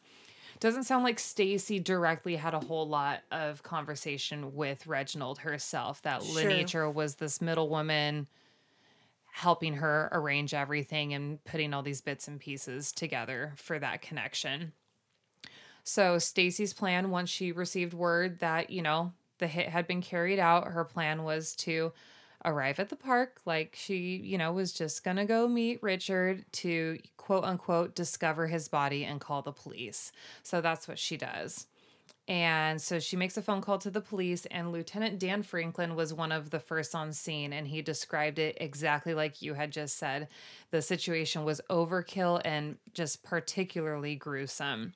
[0.59, 6.01] doesn't sound like Stacy directly had a whole lot of conversation with Reginald herself.
[6.01, 6.41] That Sure.
[6.43, 8.27] Lenitra was this middle woman
[9.31, 14.73] helping her arrange everything and putting all these bits and pieces together for that connection.
[15.87, 20.37] So Stacy's plan once she received word that, you know, the hit had been carried
[20.37, 21.93] out, her plan was to
[22.43, 26.43] arrive at the park like she, you know, was just going to go meet Richard
[26.51, 30.11] to quote unquote discover his body and call the police.
[30.43, 31.67] So that's what she does.
[32.27, 36.13] And so she makes a phone call to the police, and Lieutenant Dan Franklin was
[36.13, 39.95] one of the first on scene, and he described it exactly like you had just
[39.95, 40.27] said.
[40.71, 44.93] The situation was overkill and just particularly gruesome.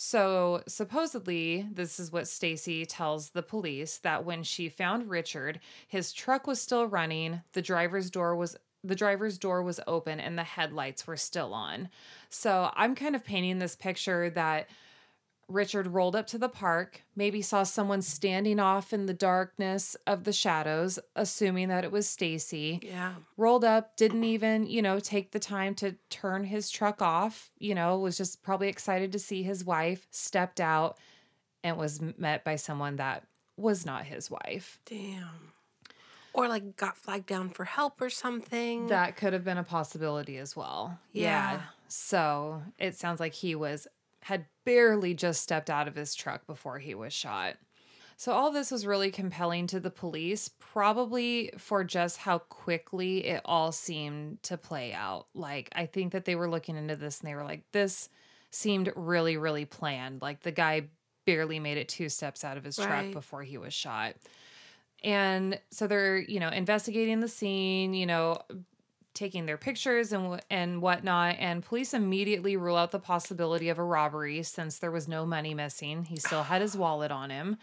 [0.00, 5.58] So supposedly, this is what Stacy tells the police that when she found Richard,
[5.88, 10.38] his truck was still running, the driver's door was the driver's door was open and
[10.38, 11.88] the headlights were still on.
[12.28, 14.68] So I'm kind of painting this picture that
[15.48, 20.24] Richard rolled up to the park, maybe saw someone standing off in the darkness of
[20.24, 23.14] the shadows, assuming that it was Stacy Yeah.
[23.38, 27.74] rolled up, didn't even, you know, take the time to turn his truck off, you
[27.74, 30.98] know, was just probably excited to see his wife, stepped out
[31.64, 33.24] and was met by someone that
[33.56, 34.80] was not his wife.
[34.84, 35.52] Damn.
[36.34, 38.88] Or like got flagged down for help or something.
[38.88, 41.00] That could have been a possibility as well.
[41.12, 41.62] Yeah.
[41.88, 43.88] So it sounds like he was
[44.22, 47.56] had barely just stepped out of his truck before he was shot.
[48.16, 53.40] So all this was really compelling to the police, probably for just how quickly it
[53.44, 55.28] all seemed to play out.
[55.34, 58.08] Like I think that they were looking into this and they were like, this
[58.50, 60.20] seemed really, really planned.
[60.20, 60.88] Like the guy
[61.26, 64.14] barely made it two steps out of his truck before he was shot.
[65.04, 68.38] And so they're, you know, investigating the scene, you know,
[69.18, 71.36] taking their pictures and and whatnot.
[71.38, 75.54] And police immediately rule out the possibility of a robbery since there was no money
[75.54, 76.04] missing.
[76.04, 77.58] He still had his wallet on him,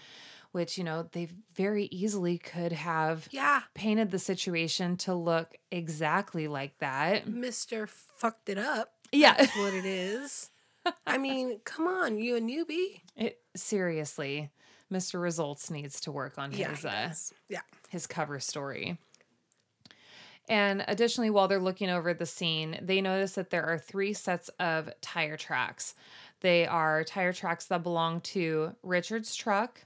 [0.52, 3.62] which you know they very easily could have yeah.
[3.74, 7.26] painted the situation to look exactly like that.
[7.28, 7.88] Mr.
[7.88, 8.91] fucked it up.
[9.12, 10.50] Yeah, That's what it is.
[11.08, 13.02] I mean, come on, you a newbie?
[13.15, 14.50] it, seriously,
[14.91, 15.22] Mr.
[15.22, 16.70] Results needs to work on Yeah.
[16.70, 17.13] his uh.
[17.50, 17.62] Yeah.
[17.89, 18.98] his cover story.
[20.47, 24.49] And additionally, while they're looking over the scene, they notice that there are three sets
[24.60, 25.95] of tire tracks.
[26.41, 29.86] They are tire tracks that belong to Richard's truck,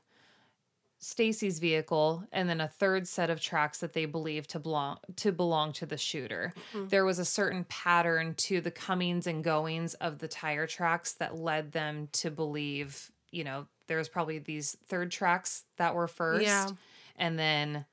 [1.01, 5.31] Stacy's vehicle, and then a third set of tracks that they believe to belong to
[5.31, 6.51] belong to the shooter.
[6.73, 6.87] Mm-hmm.
[6.89, 11.37] There was a certain pattern to the comings and goings of the tire tracks that
[11.37, 16.43] led them to believe, you know, there was probably these third tracks that were first,
[16.43, 16.67] Yeah.
[17.15, 17.85] and then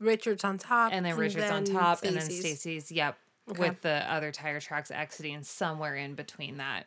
[0.00, 0.92] Richard's on top.
[0.92, 2.40] and then Richard's on top, and then Stacey's.
[2.60, 2.92] Stacy's.
[2.92, 3.16] Yep.
[3.50, 3.68] Okay.
[3.68, 6.86] with the other tire tracks exiting somewhere in between that.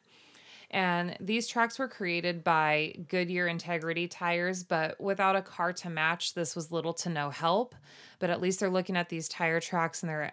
[0.71, 6.33] And these tracks were created by Goodyear Integrity tires, but without a car to match,
[6.35, 7.75] this was little to no help.
[8.19, 10.31] But at least they're looking at these tire tracks and they're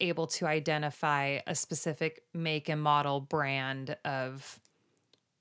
[0.00, 4.58] able to identify a specific make and model brand of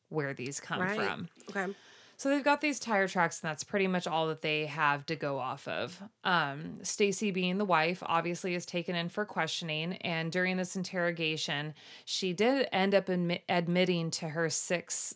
[0.10, 0.96] where these come Right.
[1.00, 1.30] from.
[1.50, 1.74] Okay.
[2.18, 5.16] So they've got these tire tracks, and that's pretty much all that they have to
[5.16, 6.02] go off of.
[6.24, 11.74] Um, Stacy, being the wife, obviously is taken in for questioning, and during this interrogation,
[12.06, 15.16] she did end up admi- admitting to her six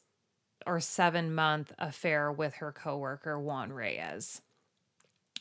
[0.65, 4.41] or seven month affair with her coworker Juan Reyes.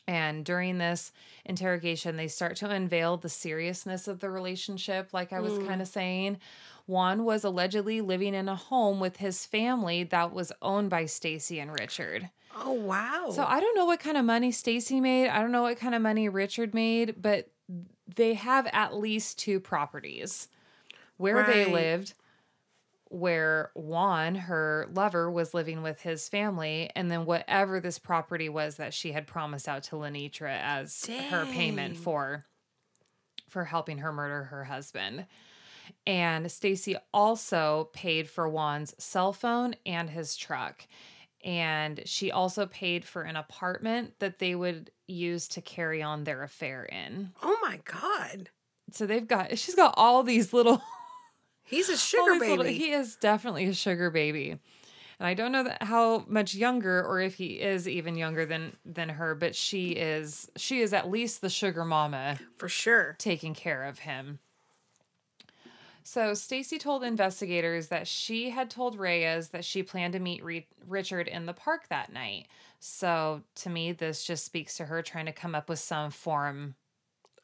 [0.08, 1.12] And during this
[1.44, 5.66] interrogation, they start to unveil the seriousness of the relationship, like I was hmm.
[5.66, 6.38] kind of saying.
[6.86, 11.60] Juan was allegedly living in a home with his family that was owned by Stacy
[11.60, 12.30] and Richard.
[12.56, 13.30] Oh wow.
[13.30, 15.28] So I don't know what kind of money Stacy made.
[15.28, 17.50] I don't know what kind of money Richard made, but
[18.16, 20.48] they have at least two properties
[21.18, 22.14] where they lived,
[23.10, 28.76] where Juan, her lover, was living with his family, and then whatever this property was
[28.76, 32.44] that she had promised out to Lenitra as her payment for
[33.48, 35.26] for helping her murder her husband.
[36.06, 40.86] And Stacy also paid for Juan's cell phone and his truck.
[41.44, 46.42] And she also paid for an apartment that they would use to carry on their
[46.42, 47.30] affair in.
[47.42, 48.50] oh my god.
[48.90, 50.82] So they've got she's got all these little
[51.68, 52.56] He's a sugar baby.
[52.56, 54.58] little- he is definitely a sugar baby.
[55.20, 58.76] And I don't know that how much younger or if he is even younger than
[58.84, 63.16] than her, but she is she is at least the sugar mama for sure.
[63.18, 64.38] taking care of him.
[66.04, 70.66] So Stacy told investigators that she had told Reyes that she planned to meet Re-
[70.86, 72.46] Richard in the park that night.
[72.80, 76.76] So to me, this just speaks to her trying to come up with some form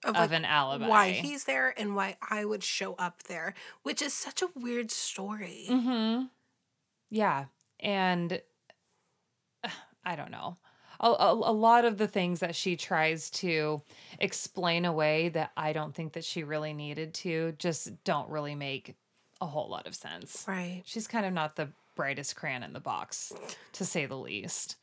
[0.05, 0.87] Of, of like, an alibi.
[0.87, 4.91] why he's there and why I would show up there, which is such a weird
[4.91, 5.67] story.
[5.69, 6.25] Mm-hmm.
[7.11, 7.47] Yeah,
[7.81, 8.41] and
[9.63, 9.69] uh,
[10.05, 10.59] I don't know.
[11.01, 13.83] A, a, a lot of the things that she tries to
[14.19, 18.95] explain away that I don't think that she really needed to just don't really make
[19.41, 20.45] a whole lot of sense.
[20.47, 20.83] Right.
[20.85, 23.33] She's kind of not the brightest crayon in the box,
[23.73, 24.77] to say the least.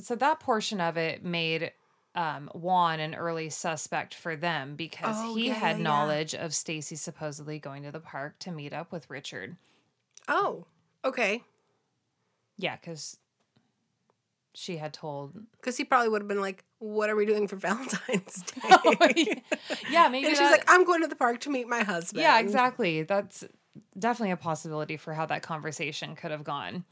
[0.00, 1.72] So that portion of it made
[2.14, 5.82] um, Juan an early suspect for them because Oh, he yeah, had yeah, yeah.
[5.82, 9.56] knowledge of Stacy supposedly going to the park to meet up with Richard.
[10.28, 10.66] Oh,
[11.04, 11.42] okay.
[12.56, 13.18] Yeah, because
[14.54, 15.34] she had told.
[15.56, 19.42] Because he probably would have been like, "What are we doing for Valentine's Day?"
[19.90, 22.38] yeah, maybe and she's like, "I'm going to the park to meet my husband." Yeah,
[22.38, 23.02] exactly.
[23.02, 23.44] That's
[23.98, 26.84] definitely a possibility for how that conversation could have gone.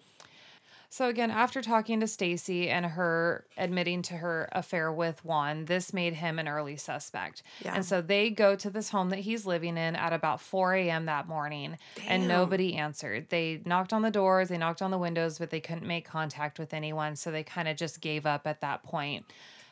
[0.92, 5.94] So again, after talking to Stacy and her admitting to her affair with Juan, this
[5.94, 7.42] made him an early suspect.
[7.64, 7.76] Yeah.
[7.76, 11.07] And so they go to this home that he's living in at about 4 a.m.
[11.07, 13.31] that morning, and nobody answered.
[13.31, 16.59] They knocked on the doors, they knocked on the windows, but they couldn't make contact
[16.59, 17.16] with anyone.
[17.16, 19.24] So they kind of just gave up at that point.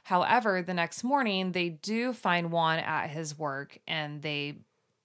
[0.05, 4.55] However, the next morning, they do find Juan at his work and they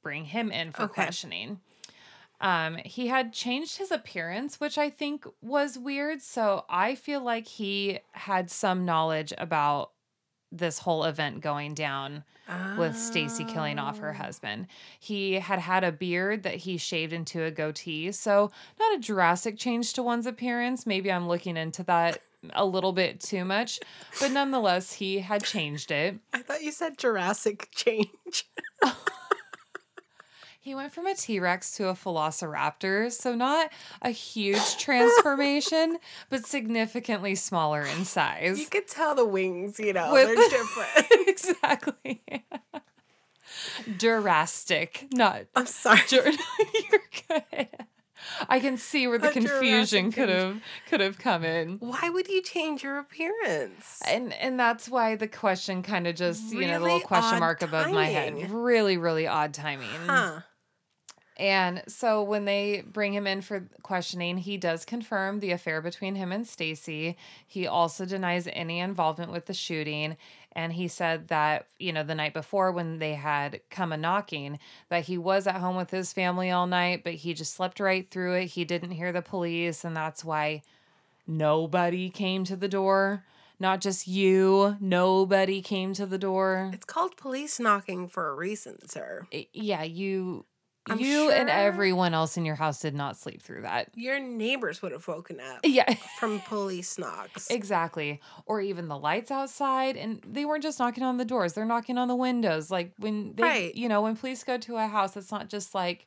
[0.02, 0.94] bring him in for Okay.
[0.94, 1.60] questioning.
[2.42, 6.22] Um, he had changed his appearance, which I think was weird.
[6.22, 9.92] So I feel like he had some knowledge about
[10.52, 12.24] this whole event going down
[12.78, 14.24] with Stacy killing off her Oh.
[14.24, 14.68] husband.
[15.00, 18.12] He had had a beard that he shaved into a goatee.
[18.12, 20.86] So not a drastic change to one's appearance.
[20.86, 22.22] Maybe I'm looking into that
[22.54, 23.80] a little bit too much,
[24.20, 26.20] but nonetheless, he had changed it.
[26.32, 28.46] I thought you said Jurassic change.
[30.66, 33.70] He went from a T Rex to a Velociraptor, so not
[34.02, 36.00] a huge transformation,
[36.32, 38.58] but significantly smaller in size.
[38.60, 41.28] you could tell the wings, you know, With- they're different.
[41.28, 42.24] exactly.
[43.88, 45.44] Durastic, not.
[45.56, 46.02] I'm sorry.
[46.08, 47.68] Dur- You're good.
[48.50, 51.78] I can see where the A confusion could have could have come in.
[51.78, 54.02] Why would you change your appearance?
[54.08, 57.62] And and that's why the question kind of just, you know, the little question mark
[57.62, 58.50] above my head.
[58.50, 59.90] Really, really odd timing.
[60.08, 60.40] Huh.
[61.38, 66.16] And so when they bring him in for questioning, he does confirm the affair between
[66.16, 67.18] him and Stacy.
[67.46, 70.16] He also denies any involvement with the shooting.
[70.54, 74.60] And he said that, you know, the night before when they had come a knocking,
[74.88, 78.10] that he was at home with his family all night, but he just slept right
[78.10, 78.46] through it.
[78.46, 80.62] He didn't hear the police, and that's why
[81.28, 83.26] nobody came to the door.
[83.60, 86.72] Not just you, nobody came to the door.
[86.74, 89.28] It's called police knocking for a reason, sir.
[89.34, 90.46] I- yeah, you
[90.88, 93.90] I'm you and everyone else in your house did not sleep through that.
[93.96, 95.92] Your neighbors would have woken up Yeah.
[96.20, 97.50] from police knocks.
[97.50, 98.22] Exactly.
[98.46, 99.98] Or even the lights outside.
[99.98, 102.70] And they weren't just knocking on the doors, they're knocking on the windows.
[102.70, 103.76] Like when they, Right.
[103.76, 106.06] you know, when police go to a house, it's not just like,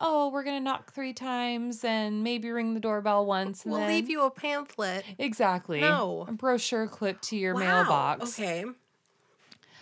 [0.00, 3.64] oh, we're going to knock three times and maybe ring the doorbell once.
[3.64, 3.88] And we'll then...
[3.90, 5.04] leave you a pamphlet.
[5.18, 5.80] Exactly.
[5.80, 6.24] No.
[6.28, 8.38] A brochure clipped to your Wow, mailbox.
[8.38, 8.64] Okay.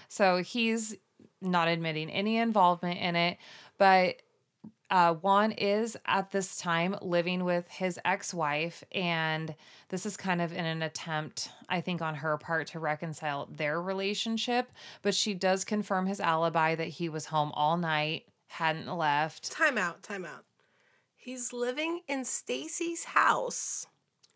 [0.08, 0.96] So he's
[1.46, 3.38] not admitting any involvement in it,
[3.78, 4.16] but
[4.90, 9.54] uh, Juan is at this time living with his ex wife, and
[9.88, 13.80] this is kind of in an attempt, I think, on her part to reconcile their
[13.80, 14.70] relationship.
[15.02, 19.50] But she does confirm his alibi that he was home all night, hadn't left.
[19.50, 20.02] Time out.
[20.02, 20.44] Time out.
[21.16, 23.88] He's living in Stacy's house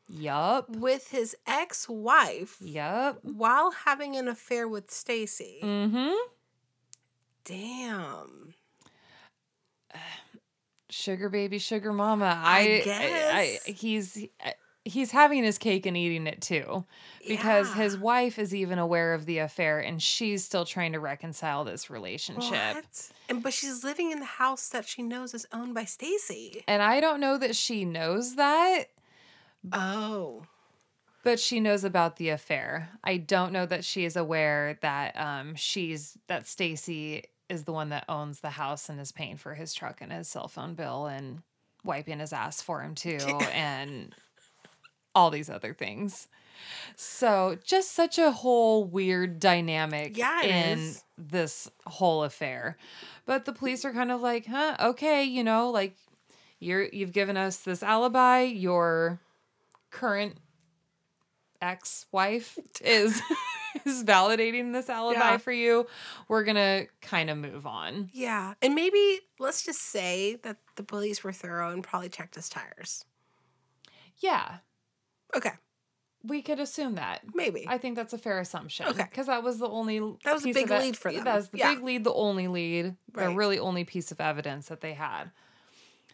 [0.08, 0.68] Yup.
[0.70, 3.20] with his ex-wife Yup.
[3.22, 5.60] while having an affair with Stacy.
[5.62, 6.14] Mm hmm.
[7.44, 8.54] Damn.
[10.88, 12.40] Sugar baby, sugar mama.
[12.44, 13.64] I I, I, guess.
[13.64, 14.26] he's
[14.84, 16.84] he's having his cake and eating it too,
[17.26, 21.64] because his wife is even aware of the affair and she's still trying to reconcile
[21.64, 22.74] this relationship.
[22.74, 23.10] What?
[23.28, 26.64] And but she's living in the house that she knows is owned by Stacy.
[26.66, 28.86] And I don't know that she knows that,
[29.72, 30.42] Oh.
[31.22, 32.88] but she knows about the affair.
[33.04, 37.90] I don't know that she is aware that um she's that Stacy is the one
[37.90, 41.06] that owns the house and is paying for his truck and his cell phone bill
[41.06, 41.42] and
[41.84, 43.16] wiping his ass for him too
[43.52, 44.14] and
[45.14, 46.28] all these other things.
[46.94, 51.04] So, just such a whole weird dynamic Yeah, in is.
[51.18, 52.76] this whole affair.
[53.26, 55.96] But the police are kind of like, "Huh, okay, you know, like
[56.58, 59.20] you're you've given us this alibi, your
[59.90, 60.36] current
[61.62, 63.20] ex-wife is
[63.84, 65.36] is validating this alibi Yeah.
[65.38, 65.86] for you.
[66.28, 68.54] We're going to kind of move on." Yeah.
[68.62, 73.04] And maybe let's just say that the police were thorough and probably checked his tires.
[74.18, 74.56] Yeah,
[75.34, 75.52] Okay.
[76.22, 77.22] we could assume that.
[77.34, 77.64] Maybe.
[77.66, 78.86] I think that's a fair assumption.
[78.88, 79.04] Okay.
[79.04, 81.24] Because that was the only That was a big lead for them.
[81.24, 81.74] That was the Yeah.
[81.74, 85.30] big lead, the only lead, the really only piece of evidence that they had.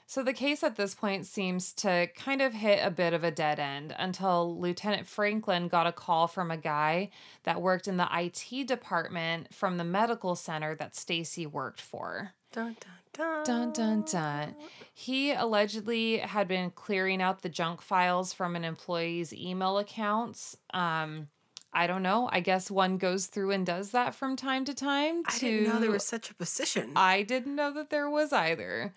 [0.08, 3.32] So the case at this point seems to kind of hit a bit of a
[3.32, 7.10] dead end until Lieutenant Franklin got a call from a guy
[7.42, 12.32] that worked in the IT department from the medical center that Stacy worked for.
[12.52, 13.44] dun, dun, dun.
[13.44, 14.54] Dun dun dun.
[14.94, 20.56] He allegedly had been clearing out the junk files from an employee's email accounts.
[20.72, 21.28] Um,
[21.72, 22.28] I don't know.
[22.32, 25.24] I guess one goes through and does that from time to time.
[25.26, 26.92] I didn't know there was such a position.
[26.94, 28.94] I didn't know that there was either.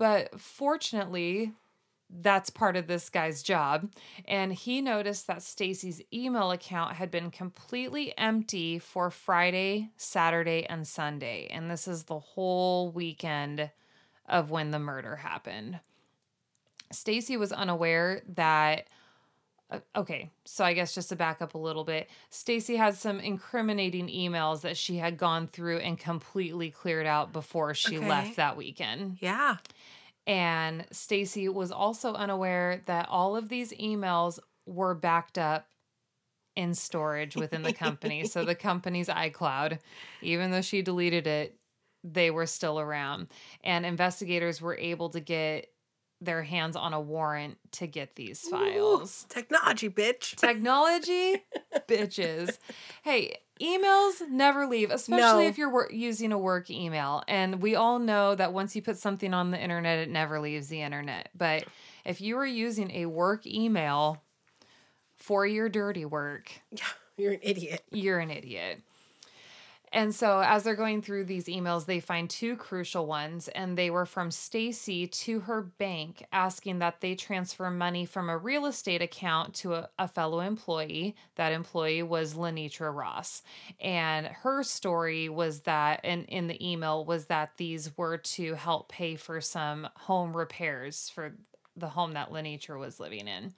[0.00, 1.52] But fortunately,
[2.08, 3.92] that's part of this guy's job.
[4.26, 10.88] And he noticed that Stacy's email account had been completely empty for Friday, Saturday, and
[10.88, 11.48] Sunday.
[11.50, 13.70] And this is the whole weekend
[14.26, 15.80] of when the murder happened.
[16.90, 18.88] Stacy was unaware that
[19.70, 23.20] Uh, okay, so I guess just to back up a little bit, Stacy had some
[23.20, 28.08] incriminating emails that she had gone through and completely cleared out before she Okay.
[28.08, 29.18] left that weekend.
[29.20, 29.56] yeah.
[30.26, 35.66] And Stacy was also unaware that all of these emails were backed up
[36.56, 38.24] in storage within the company.
[38.24, 39.78] so the company's iCloud,
[40.20, 41.56] even though she deleted it,
[42.04, 43.28] they were still around.
[43.64, 45.69] And investigators were able to get
[46.20, 49.26] their hands on a warrant to get these Ooh, files.
[49.28, 50.36] technology, bitch.
[50.36, 51.42] Technology,
[51.88, 52.58] bitches.
[53.02, 55.48] Hey, emails never leave, especially No.
[55.48, 57.22] if you're wor- using a work email.
[57.26, 60.68] And we all know that once you put something on the internet, it never leaves
[60.68, 61.30] the internet.
[61.34, 61.64] But
[62.04, 64.22] if you are using a work email
[65.16, 66.84] for your dirty work, yeah,
[67.16, 67.82] you're an idiot.
[67.90, 68.82] you're an idiot.
[69.92, 73.90] And so as they're going through these emails, they find two crucial ones and they
[73.90, 79.02] were from Stacy to her bank asking that they transfer money from a real estate
[79.02, 81.16] account to a, a fellow employee.
[81.34, 83.42] That employee was Lenitra Ross.
[83.80, 88.88] And her story was that and in the email was that these were to help
[88.88, 91.34] pay for some home repairs for
[91.76, 93.54] the home that Lenitra was living in.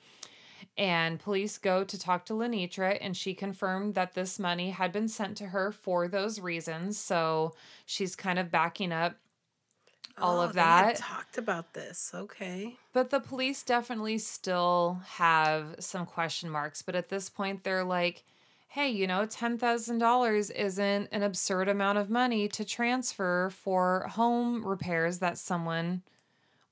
[0.79, 5.09] And police go to talk to Lenitra, and she confirmed that this money had been
[5.09, 6.99] sent to her for those reasons.
[6.99, 7.55] So
[7.85, 9.17] she's kind of backing up
[10.18, 10.97] all Oh, of that.
[10.97, 12.12] talked about this.
[12.14, 12.77] Okay.
[12.93, 16.83] But the police definitely still have some question marks.
[16.83, 18.25] But at this point, they're like,
[18.68, 25.18] hey, you know, $10,000 isn't an absurd amount of money to transfer for home repairs
[25.18, 26.03] that someone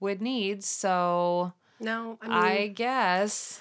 [0.01, 0.64] would need.
[0.64, 3.61] So No, I I, guess.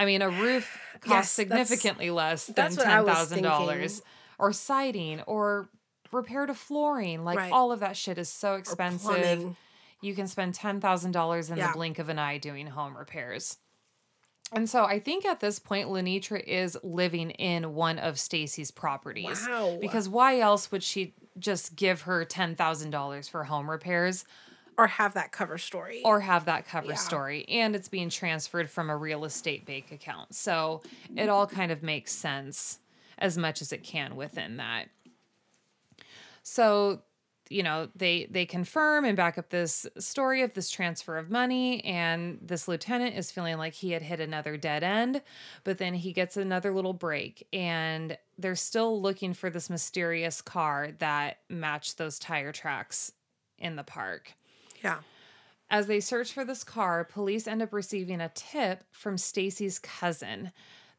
[0.00, 3.42] I mean, a roof costs Yes, that's- significantly less than that's what I ten thousand
[3.42, 4.02] dollars,
[4.38, 5.68] or siding, or
[6.10, 7.24] repair to flooring.
[7.24, 7.52] Like Right.
[7.52, 9.54] all of that shit is so expensive.
[10.02, 11.66] You can spend $10,000 in Yeah.
[11.68, 13.58] the blink of an eye doing home repairs.
[14.52, 19.46] And so I think at this point, Lenitra is living in one of Stacy's properties.
[19.46, 19.76] Wow.
[19.80, 24.24] Because why else would she just give her $10,000 for home repairs
[24.80, 26.00] Or have that cover story.
[26.04, 26.94] or have that cover Yeah.
[26.94, 27.44] story?
[27.48, 30.34] And it's being transferred from a real estate bank account.
[30.34, 30.80] So
[31.14, 32.78] it all kind of makes sense
[33.18, 34.88] as much as it can within that.
[36.42, 37.02] So,
[37.50, 41.84] you know, they they confirm and back up this story of this transfer of money
[41.84, 45.20] and this lieutenant is feeling like he had hit another dead end,
[45.64, 50.90] but then he gets another little break and they're still looking for this mysterious car
[51.00, 53.12] that matched those tire tracks
[53.58, 54.32] in the park.
[54.82, 54.98] Yeah.
[55.70, 60.50] As they search for this car, police end up receiving a tip from Stacy's cousin.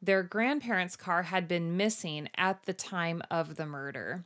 [0.01, 4.23] Their grandparents' car had been missing at the time of the murder.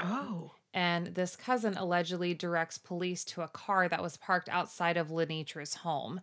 [0.00, 0.52] Oh.
[0.72, 5.74] And this cousin allegedly directs police to a car that was parked outside of Lenitra's
[5.74, 6.20] home,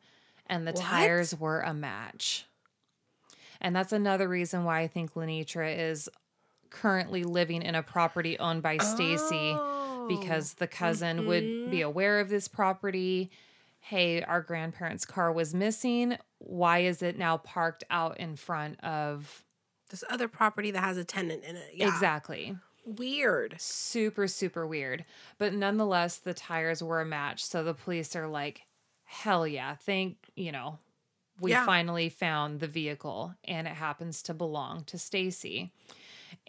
[0.48, 0.82] and the What?
[0.82, 2.46] tires were a match.
[3.62, 6.10] And that's another reason why I think Lenitra is
[6.72, 9.71] currently living in a property owned by Stacy Oh.
[10.20, 11.88] Because the cousin would be mm-hmm.
[11.88, 13.32] aware of this property.
[13.80, 16.18] Hey, our grandparents' car was missing.
[16.38, 19.44] Why is it now parked out in front of
[19.92, 21.72] this other property that has a tenant in it.
[21.76, 21.88] Yeah.
[21.90, 22.58] exactly?
[22.84, 23.56] Weird.
[23.60, 25.06] super super weird
[25.38, 28.64] but nonetheless the tires were a match so the police are like
[29.04, 30.80] hell yeah thank you know
[31.40, 31.64] we Yeah.
[31.64, 35.72] finally found the vehicle and it happens to belong to Stacy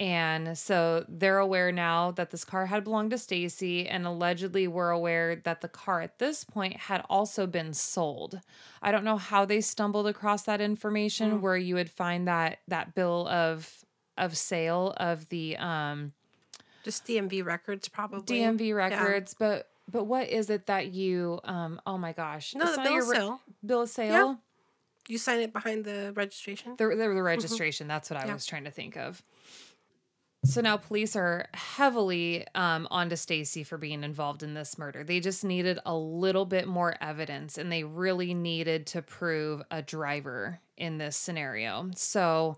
[0.03, 4.91] and so they're aware now that this car had belonged to Stacy and allegedly were
[4.91, 8.41] aware that the car at this point had also been sold.
[8.83, 11.41] I don't know how they stumbled across that information Mm.
[11.41, 13.85] where you would find that that bill of
[14.19, 16.13] of sale of the um
[16.83, 18.41] Just DMV records, probably.
[18.41, 22.55] DMV records, but but what is it that you um oh my gosh.
[22.57, 23.41] No, the bill of re- sale.
[23.65, 24.41] bill of sale?
[25.09, 26.77] You sign it behind the registration.
[26.77, 28.35] The, the, the registration, that's what I Yeah.
[28.35, 29.23] was trying to think of.
[30.45, 35.05] So now police are heavily um, onto Stacy for being involved in this murder.
[35.05, 39.83] They just needed a little bit more evidence and they really needed to prove a
[39.83, 41.91] driver in this scenario.
[41.95, 42.57] So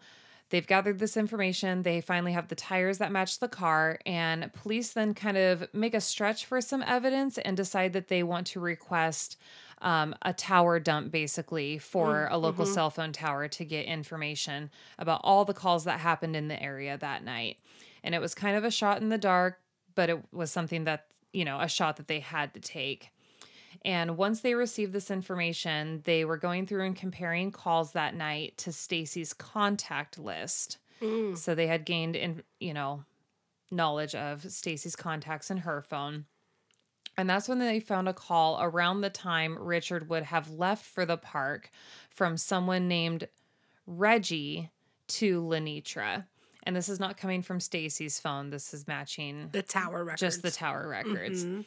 [0.55, 1.83] they've gathered this information.
[1.83, 5.95] They finally have the tires that match the car, and police then kind of make
[5.95, 9.37] a stretch for some evidence and decide that they want to request
[9.83, 15.21] um, a tower dump basically for a local cell phone tower to get information about
[15.25, 17.57] all the calls that happened in the area that night.
[18.05, 19.59] And it was kind of a shot in the dark,
[19.97, 23.11] but it was something that, you know, a shot that they had to take.
[23.85, 28.57] And once they received this information, they were going through and comparing calls that night
[28.59, 30.79] to Stacy's contact list.
[31.03, 31.37] Mm.
[31.37, 33.05] So they had gained in, you know,
[33.71, 36.25] knowledge of Stacy's contacts in her phone.
[37.19, 41.05] And that's when they found a call around the time Richard would have left for
[41.05, 41.71] the park
[42.11, 43.29] from someone named
[43.87, 44.71] Reggie
[45.09, 46.25] to Lenitra.
[46.63, 48.49] And this is not coming from Stacy's phone.
[48.51, 50.21] This is matching The tower records.
[50.21, 51.45] just the tower records.
[51.45, 51.67] Mhm.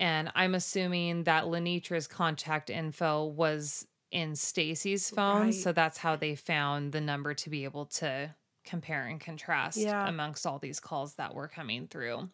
[0.00, 5.40] And I'm assuming that Lenitra's contact info was in Stacy's phone.
[5.42, 5.54] Right.
[5.54, 8.34] So that's how they found the number to be able to
[8.64, 10.08] compare and contrast Yeah.
[10.08, 12.28] amongst all these calls that were coming through.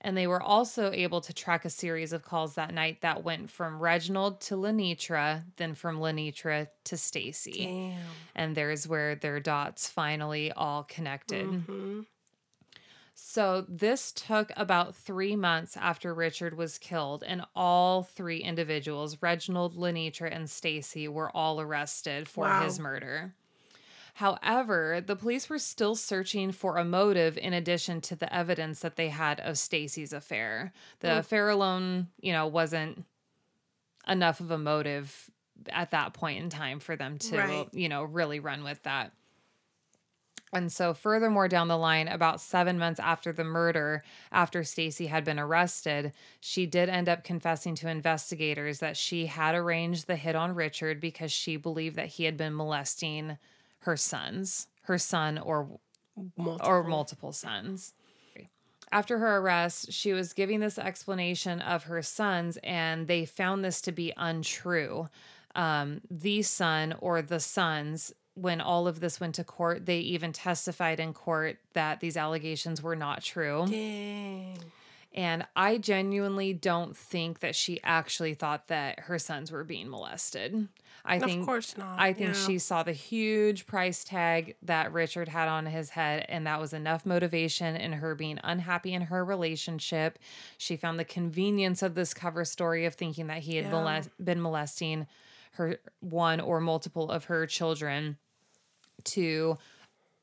[0.00, 3.50] And they were also able to track a series of calls that night that went
[3.50, 7.96] from Reginald to Lenitra, then from Lenitra to Stacy.
[8.36, 11.46] And there's where their dots finally all connected.
[11.46, 12.06] Mhm.
[13.20, 19.74] So this took about three months after Richard was killed, and all three individuals, Reginald,
[19.76, 22.62] Lenitra, and Stacy, were all arrested for Wow.
[22.64, 23.34] his murder.
[24.14, 28.94] However, the police were still searching for a motive in addition to the evidence that
[28.94, 30.72] they had of Stacy's affair.
[31.00, 31.18] The Mm.
[31.18, 33.04] affair alone, you know, wasn't
[34.06, 35.28] enough of a motive
[35.70, 37.68] at that point in time for them to, Right.
[37.74, 39.12] you know, really run with that.
[40.52, 45.24] And so furthermore down the line about 7 months after the murder, after Stacy had
[45.24, 50.34] been arrested, she did end up confessing to investigators that she had arranged the hit
[50.36, 53.38] on Richard because she believed that he had been molesting
[53.80, 55.68] her sons, her son or
[56.36, 56.68] Multiple.
[56.68, 57.94] or multiple sons.
[58.90, 63.80] After her arrest, she was giving this explanation of her sons, and they found this
[63.82, 65.08] to be untrue.
[65.54, 70.32] Um, the son or the sons, when all of this went to court, they even
[70.32, 73.66] testified in court that these allegations were not true.
[73.68, 74.58] Dang.
[75.14, 80.68] And I genuinely don't think that she actually thought that her sons were being molested.
[81.04, 81.98] I think of course not.
[81.98, 82.46] I think yeah.
[82.46, 86.72] she saw the huge price tag that Richard had on his head, and that was
[86.72, 90.18] enough motivation in her being unhappy in her relationship.
[90.58, 93.70] She found the convenience of this cover story of thinking that he had Yeah.
[93.70, 95.06] molest- been molesting
[95.52, 98.18] her one or multiple of her children
[99.14, 99.58] to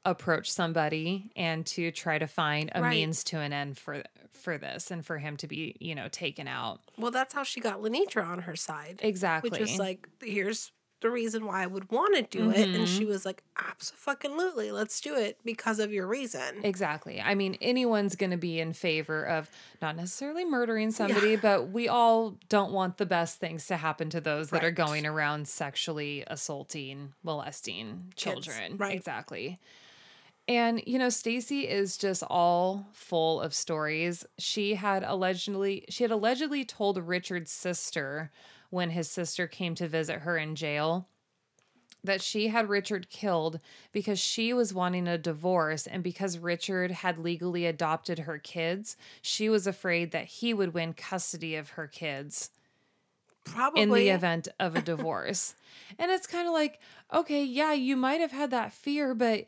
[0.04, 2.92] approach somebody and to try to find a Right.
[2.92, 6.48] means to an end for for this and for him to be you know taken
[6.48, 9.00] out Well, that's how she got Lenitra on her side.
[9.02, 10.72] exactly Which was like, here's
[11.06, 12.68] the reason why I would want to do it.
[12.68, 13.10] And she mm-hmm.
[13.10, 16.62] was like, absolutely, let's do it because of your reason.
[16.64, 17.22] Exactly.
[17.22, 19.47] I mean, anyone's going to be in favor of
[19.84, 24.20] not necessarily murdering somebody, but we all don't want the best things to happen to
[24.20, 28.78] those that are going around sexually assaulting, molesting Kids, children.
[28.78, 28.95] right.
[28.95, 29.60] Exactly.
[30.47, 34.26] And you know, Stacy is just all full of stories.
[34.39, 38.32] She had allegedly she had allegedly told Richard's sister
[38.76, 41.07] when his sister came to visit her in jail
[42.03, 43.59] that she had Richard killed
[43.91, 49.49] because she was wanting a divorce and because Richard had legally adopted her kids, she
[49.49, 52.51] was afraid that he would win custody of her kids
[53.43, 53.82] Probably.
[53.82, 55.55] in the event of a divorce.
[55.99, 56.80] and it's kind of like,
[57.13, 59.47] okay, yeah, you might have had that fear, but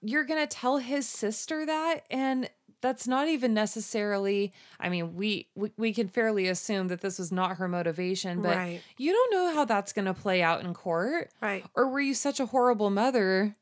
[0.00, 2.48] you're going to tell his sister that and
[2.80, 7.32] that's not even necessarily I mean, we, we we can fairly assume that this was
[7.32, 8.82] not her motivation, but Right.
[8.96, 11.30] you don't know how that's going to play out in court.
[11.40, 11.64] Right.
[11.74, 13.56] Or were you such a horrible mother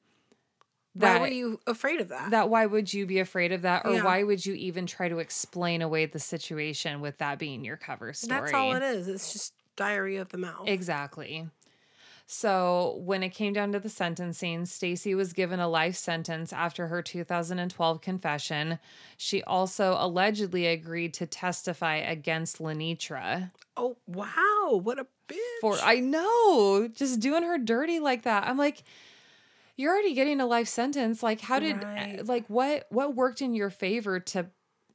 [0.94, 2.30] Why that were you afraid of that?
[2.30, 4.04] that why would you be afraid of that or Yeah.
[4.04, 8.12] why would you even try to explain away the situation with that being your cover
[8.12, 8.40] story?
[8.40, 9.08] That's all it is.
[9.08, 10.68] It's just diary of the mouth.
[10.68, 11.48] Exactly.
[12.28, 16.88] So when it came down to the sentencing, Stacy was given a life sentence after
[16.88, 18.80] her 2012 confession.
[19.16, 23.52] She also allegedly agreed to testify against Lenitra.
[23.76, 25.36] oh wow, what a bitch.
[25.60, 28.44] For I know, just doing her dirty like that.
[28.48, 28.82] I'm like,
[29.76, 31.22] you're already getting a life sentence.
[31.22, 32.26] Like, how did Right.
[32.26, 34.46] like what what worked in your favor to,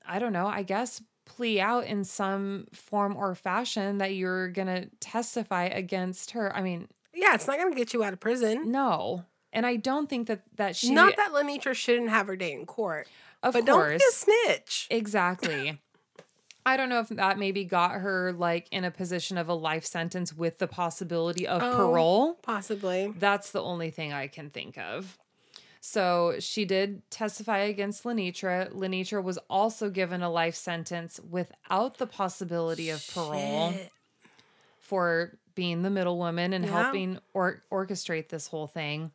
[0.05, 4.88] I don't know, I guess plea out in some form or fashion that you're gonna
[4.99, 6.53] testify against her.
[6.53, 8.72] I mean, yeah, it's not gonna get you out of prison.
[8.72, 9.26] no.
[9.53, 12.66] And I don't think that that she not that Lenitra shouldn't have her day in
[12.66, 13.07] court.
[13.43, 14.12] of but course don't be a
[14.47, 14.88] snitch.
[14.89, 15.82] exactly.
[16.66, 19.84] I don't know if that maybe got her like in a position of a life
[19.84, 21.76] sentence with the possibility of Oh.
[21.76, 22.34] parole.
[22.43, 23.14] Possibly.
[23.18, 25.18] That's the only thing I can think of.
[25.82, 28.72] So she did testify against Lenitra.
[28.72, 33.91] Lenitra was also given a life sentence without the possibility of parole Shit.
[34.80, 36.84] for being the middle woman and Yeah.
[36.84, 39.12] helping or- orchestrate this whole thing.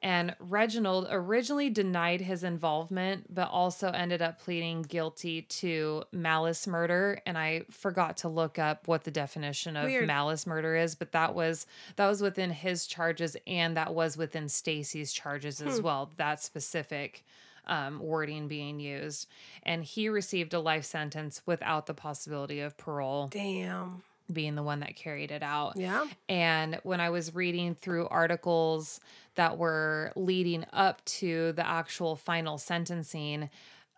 [0.00, 7.20] And Reginald originally denied his involvement, but also ended up pleading guilty to malice murder.
[7.26, 10.06] And I forgot to look up what the definition of Weird.
[10.06, 11.66] malice murder is, but that was
[11.96, 15.84] that was within his charges, and that was within Stacy's charges as Hmm.
[15.84, 16.10] well.
[16.16, 17.24] That specific
[17.66, 19.26] um, wording being used,
[19.64, 24.02] and he received a life sentence without the possibility of parole Damn.
[24.32, 25.74] Being the one that carried it out.
[25.76, 26.04] Yeah.
[26.28, 29.00] And when I was reading through articles
[29.36, 33.48] that were leading up to the actual final sentencing,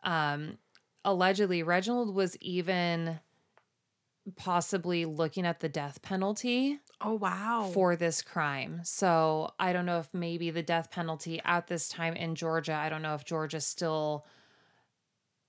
[0.04, 0.58] um,
[1.04, 3.18] allegedly Reginald was even
[4.36, 7.70] possibly looking at the death penalty Oh wow.
[7.72, 8.80] for this crime.
[8.84, 12.88] So I don't know if maybe the death penalty at this time in Georgia, I
[12.90, 14.26] don't know if Georgia still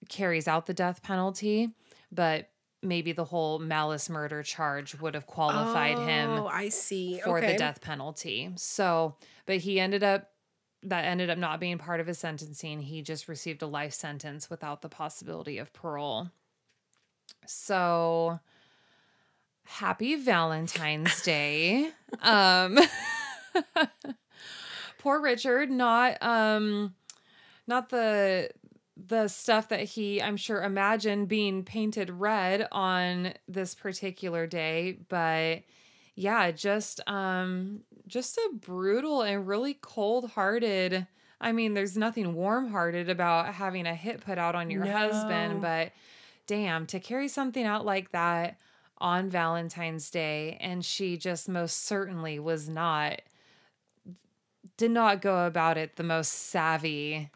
[0.10, 1.70] carries out the death penalty,
[2.12, 2.50] but
[2.84, 7.20] maybe the whole malice murder charge would have qualified him Oh, I see.
[7.24, 7.52] for okay.
[7.54, 8.52] the death penalty.
[8.56, 9.16] So,
[9.46, 10.30] but he ended up
[10.84, 12.82] that ended up not being part of his sentencing.
[12.82, 16.32] He just received a life sentence without the possibility of parole.
[17.46, 18.40] So,
[19.64, 21.92] happy Valentine's Day.
[22.22, 22.80] um
[25.00, 26.96] Poor Richard, not um
[27.68, 28.50] not the
[29.08, 35.64] the stuff that he I'm sure imagined being painted red on this particular day, but
[36.16, 41.08] yeah, just um just a brutal and really cold-hearted.
[41.40, 44.92] I mean, there's nothing warm-hearted about having a hit put out on your No.
[44.92, 45.92] husband, but
[46.46, 48.60] damn, to carry something out like that
[48.98, 53.22] on Valentine's Day and she just most certainly was not
[54.78, 57.30] did not go about it the most savvy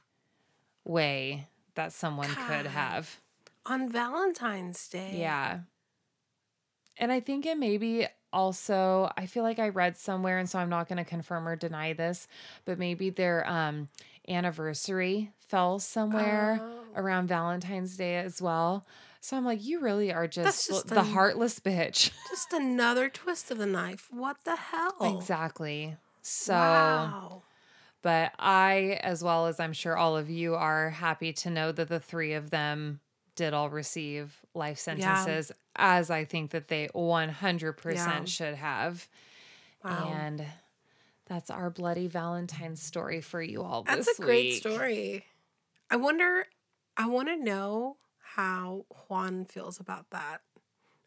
[0.84, 3.20] way that someone could have.
[3.66, 5.16] on Valentine's Day.
[5.20, 5.60] Yeah.
[6.98, 10.70] And I think it maybe also, I feel like I read somewhere, and so I'm
[10.70, 12.28] not going to confirm or deny this,
[12.66, 13.90] but maybe their um,
[14.28, 16.84] anniversary fell somewhere Oh.
[16.96, 18.86] around Valentine's Day as well.
[19.22, 22.12] So I'm like, you really are just, just the a- heartless bitch.
[22.30, 24.08] Just another twist of the knife.
[24.12, 24.96] What the hell?
[25.18, 25.96] Exactly.
[26.22, 27.42] So, Wow.
[28.06, 31.90] But I, as well as I'm sure all of you, are happy to know that
[31.90, 33.00] the three of them
[33.36, 38.24] did all receive life sentences, as I think that they 100% Yeah.
[38.26, 39.08] should have.
[39.84, 40.14] Wow.
[40.14, 40.46] And
[41.26, 44.60] that's our bloody Valentine's story for you all That's a great week.
[44.60, 45.26] story.
[45.90, 46.46] I wonder,
[46.96, 47.98] I want to know
[48.36, 50.42] how Juan feels about that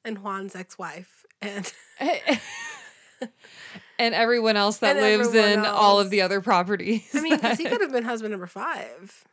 [0.05, 1.25] and Juan's ex wife.
[1.41, 1.73] And
[3.99, 6.11] and everyone else that And lives everyone in all of else.
[6.11, 7.09] the other properties.
[7.15, 9.25] I mean, because he that- could have been husband number five.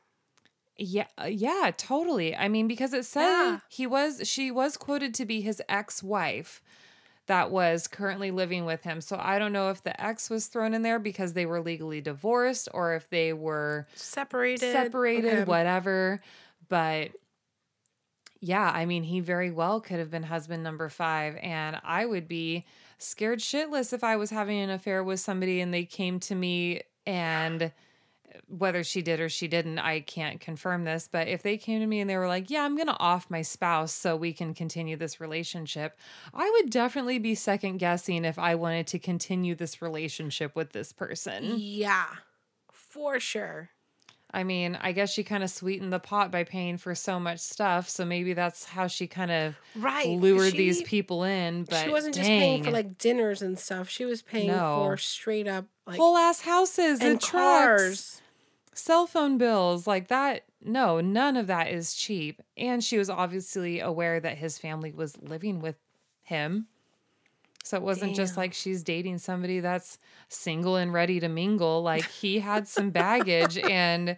[0.77, 2.36] Yeah, uh, yeah, totally.
[2.36, 3.59] I mean, because it said Yeah.
[3.69, 6.61] he was, she was quoted to be his ex wife
[7.27, 8.99] that was currently living with him.
[9.01, 12.01] So I don't know if the ex was thrown in there because they were legally
[12.01, 14.71] divorced or if they were Separated.
[14.73, 15.43] separated, Okay.
[15.45, 16.21] whatever.
[16.67, 17.11] But
[18.41, 21.38] yeah, I mean, he very well could have been husband number five.
[21.41, 22.65] And I would be
[22.97, 26.81] scared shitless if I was having an affair with somebody and they came to me
[27.05, 27.71] and
[28.47, 31.07] whether she did or she didn't, I can't confirm this.
[31.11, 33.29] But if they came to me and they were like, Yeah, I'm going to off
[33.29, 35.97] my spouse so we can continue this relationship,
[36.33, 40.91] I would definitely be second guessing if I wanted to continue this relationship with this
[40.91, 41.55] person.
[41.57, 42.07] Yeah,
[42.71, 43.69] for sure.
[44.36, 47.39] I mean, I guess she kind of sweetened the pot by paying for so much
[47.39, 47.88] stuff.
[47.89, 50.07] So maybe that's how she kind of Right.
[50.19, 51.63] lured these people in.
[51.63, 53.88] But she wasn't dang, just paying for like dinners and stuff.
[53.89, 54.83] She was paying No.
[54.83, 58.21] for straight up like whole ass houses and, and trucks, cars.
[58.73, 60.43] cell phone bills, like that.
[60.61, 62.41] No, none of that is cheap.
[62.57, 65.77] And she was obviously aware that his family was living with
[66.23, 66.67] him.
[67.66, 69.97] So it wasn't just like she's dating somebody that's
[70.30, 71.82] single and ready to mingle.
[71.82, 74.18] Like he had some baggage and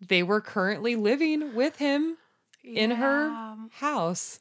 [0.00, 2.16] they were currently living with him
[2.64, 3.32] in her
[3.70, 4.40] house.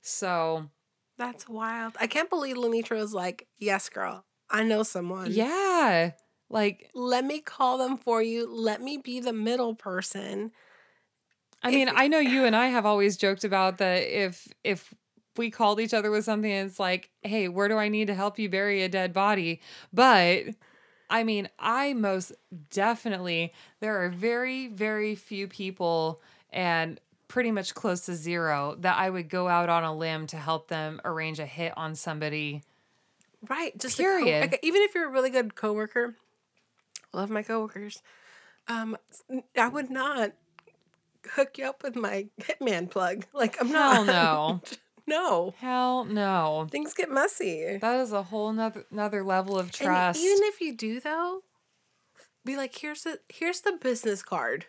[0.00, 0.70] So,
[1.18, 1.96] That's wild.
[2.00, 5.32] I can't believe Lenitra was like, "Yes, girl, I know someone.
[5.32, 6.12] yeah,
[6.48, 8.48] like, let me call them for you.
[8.48, 10.52] Let me be the middle person."
[11.64, 14.94] I mean, I know you and I have always joked about that if, if,
[15.38, 18.14] we called each other with something and it's like, hey, where do I need to
[18.14, 19.60] help you bury a dead body?
[19.92, 20.44] But
[21.08, 22.32] I mean, I most
[22.70, 26.20] definitely, there are very, very few people
[26.50, 30.36] and pretty much close to zero that I would go out on a limb to
[30.36, 32.62] help them arrange a hit on somebody.
[33.48, 33.76] Right.
[33.78, 34.40] Just co- Period.
[34.52, 36.14] like, even if you're a really good coworker,
[37.12, 38.02] love my coworkers.
[38.68, 38.96] Um,
[39.56, 40.32] I would not
[41.32, 43.26] hook you up with my hitman plug.
[43.32, 44.06] Like I'm Hell not.
[44.06, 44.60] no.
[45.06, 45.54] no.
[45.58, 46.66] Hell no.
[46.70, 47.78] Things get messy.
[47.80, 50.18] That is a whole nother, another level of trust.
[50.20, 51.42] And even if you do though,
[52.44, 54.66] be like, here's the here's the business card.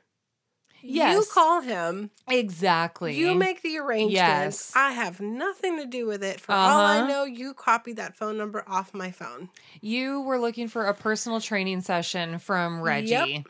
[0.82, 1.16] Yes.
[1.16, 2.12] You call him.
[2.30, 3.16] exactly.
[3.18, 4.14] You make the arrangements.
[4.14, 4.74] Yes.
[4.76, 6.40] I have nothing to do with it.
[6.40, 7.08] For all I Uh-huh.
[7.08, 9.50] know, you copied that phone number off my phone.
[9.82, 13.44] You were looking for a personal training session from Reggie.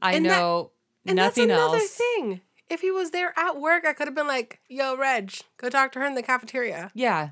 [0.00, 0.70] I And that- know
[1.06, 1.90] And nothing that's another else.
[1.90, 2.40] thing.
[2.70, 5.92] If he was there at work, I could have been like, "Yo, Reg, go talk
[5.92, 7.30] to her in the cafeteria." Yeah.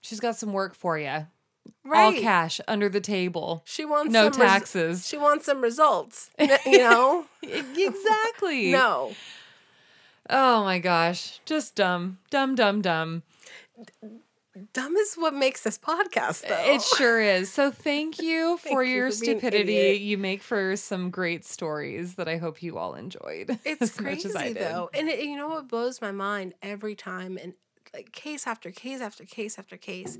[0.00, 1.26] She's got some work for you.
[1.84, 2.04] Right?
[2.04, 3.62] All cash under the table.
[3.66, 5.06] She wants No some res- taxes.
[5.06, 6.30] she wants some results.
[6.38, 7.26] You know?
[7.42, 8.70] exactly.
[8.72, 9.12] no.
[10.30, 11.40] Oh my gosh.
[11.44, 12.18] Just dumb.
[12.30, 13.22] Dumb, dumb, dumb.
[14.72, 16.74] Dumb is what makes this podcast, though.
[16.74, 17.52] It sure is.
[17.52, 19.98] So thank you for you your for stupidity.
[20.02, 23.58] You make for some great stories that I hope you all enjoyed.
[23.64, 24.56] It's as much crazy as I did.
[24.58, 27.54] though, and it, you know what blows my mind every time, and
[27.94, 30.18] like case after case after case after case.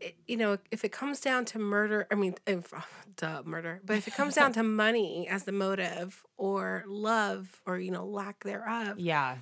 [0.00, 2.72] It, you know, if it comes down to murder, I mean, if,
[3.16, 3.80] duh, murder.
[3.84, 8.04] But if it comes down to money as the motive, or love, or you know,
[8.04, 9.36] lack thereof, Yeah.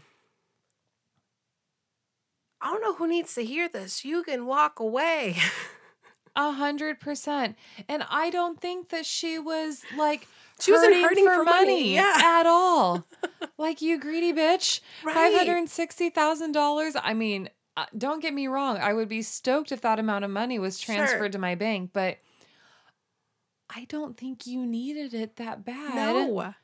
[2.62, 4.04] I don't know who needs to hear this.
[4.04, 5.36] You can walk away.
[6.36, 7.56] A hundred percent.
[7.88, 10.26] And I don't think that she was like
[10.60, 12.14] She wasn't hurting, for, for money, money, yeah.
[12.18, 13.04] at all.
[13.58, 14.80] like you greedy bitch.
[15.04, 15.14] Right.
[15.14, 16.94] Five hundred sixty thousand dollars.
[17.02, 18.78] I mean, uh, don't get me wrong.
[18.78, 20.94] I would be stoked if that amount of money was Sure.
[20.94, 22.16] transferred to my bank, but
[23.68, 25.94] I don't think you needed it that bad.
[25.94, 26.54] no,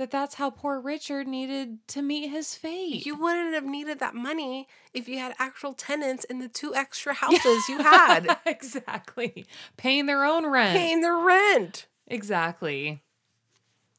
[0.00, 3.04] That that's how poor Richard needed to meet his fate.
[3.04, 7.12] you wouldn't have needed that money if you had actual tenants in the two extra
[7.22, 9.44] houses you had exactly.
[9.76, 10.74] Paying their own rent.
[10.78, 11.86] paying their rent.
[12.06, 13.02] Exactly.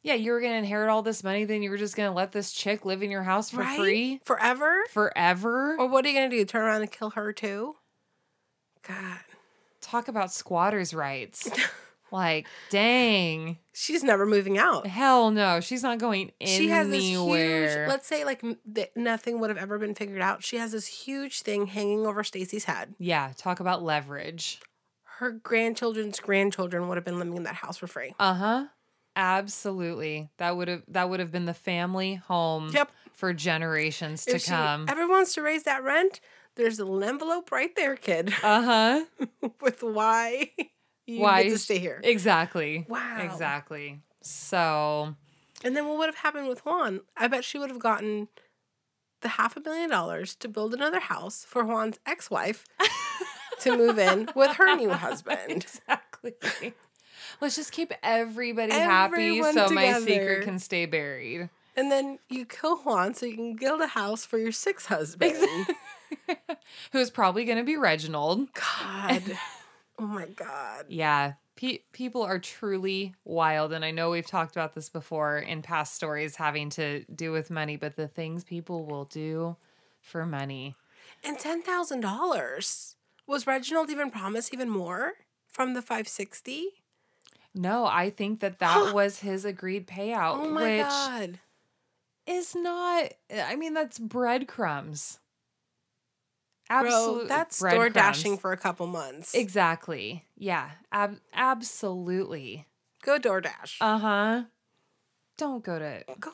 [0.01, 2.15] Yeah, you were going to inherit all this money, then you were just going to
[2.15, 3.77] let this chick live in your house for right?
[3.77, 4.77] free forever.
[4.89, 5.75] forever.
[5.77, 6.43] Or what are you gonna do?
[6.45, 7.75] Turn around and kill her too?
[8.87, 9.19] God.
[9.81, 11.47] Talk about squatters' rights.
[12.11, 13.57] like, dang.
[13.73, 14.85] She's never moving out.
[14.87, 15.59] Hell no.
[15.61, 16.57] She's not going anywhere.
[16.59, 18.43] She has this huge, let's say like
[18.73, 20.43] that nothing would have ever been figured out.
[20.43, 22.93] She has this huge thing hanging over Stacy's head.
[22.99, 24.59] yeah, talk about leverage.
[25.19, 28.13] Her grandchildren's grandchildren would have been living in that house for free.
[28.19, 28.65] Uh-huh.
[29.15, 30.29] Absolutely.
[30.37, 32.91] That would have that would have been the family home Yep.
[33.13, 34.85] for generations to If she come.
[34.89, 36.19] ever wants to raise that rent,
[36.55, 39.05] there's an envelope right there, kid, Uh-huh.
[39.61, 40.51] with why
[41.07, 41.99] you Why get to you- stay here.
[42.03, 42.85] Exactly.
[42.87, 43.19] Wow.
[43.21, 44.01] Exactly.
[44.21, 45.15] So,
[45.63, 47.01] And then what would have happened with Juan?
[47.17, 48.27] I bet she would have gotten
[49.21, 52.65] the half a million dollars to build another house for Juan's ex-wife
[53.61, 55.39] to move in with her new husband.
[55.51, 56.33] exactly.
[57.39, 61.49] Let's just keep everybody happy Everyone so my secret can stay buried.
[61.75, 65.35] And then you kill Juan so you can build a house for your sixth husband.
[66.91, 68.49] Who's probably going to be Reginald.
[68.53, 69.23] God.
[70.01, 70.85] Oh my God.
[70.89, 71.33] Yeah.
[71.55, 73.71] Pe- people are truly wild.
[73.71, 77.51] And I know we've talked about this before in past stories having to do with
[77.51, 79.55] money, but the things people will do
[79.99, 80.75] for money.
[81.23, 82.95] And $10,000.
[83.27, 85.13] Was Reginald even promised even more
[85.47, 86.65] from the 560?
[87.53, 91.39] No, I think that that was his agreed payout, Oh my which God.
[92.25, 95.19] is not, I mean, that's breadcrumbs.
[96.71, 97.27] Absolutely.
[97.27, 99.33] that's door dashing for a couple months.
[99.33, 100.25] Exactly.
[100.37, 100.69] Yeah.
[100.91, 102.65] Ab- absolutely.
[103.03, 103.77] Go DoorDash.
[103.81, 104.43] Uh huh.
[105.37, 106.31] Don't go to Go.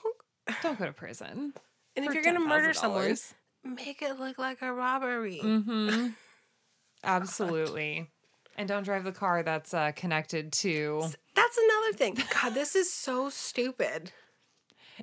[0.62, 1.54] don't go to prison.
[1.96, 3.18] And if you're going to murder someone,
[3.64, 5.42] make it look like a robbery.
[5.44, 6.10] Mm-hmm.
[7.04, 8.10] Absolutely.
[8.56, 11.04] And don't drive the car that's uh, connected to
[11.36, 12.18] That's another thing.
[12.42, 14.12] God, this is so stupid.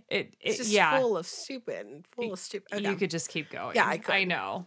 [0.08, 0.36] it.
[0.40, 2.72] It's just yeah, full of stupid full of stupid.
[2.72, 2.88] Okay.
[2.88, 3.76] you could just keep going.
[3.76, 4.14] Yeah, I could.
[4.14, 4.66] I know.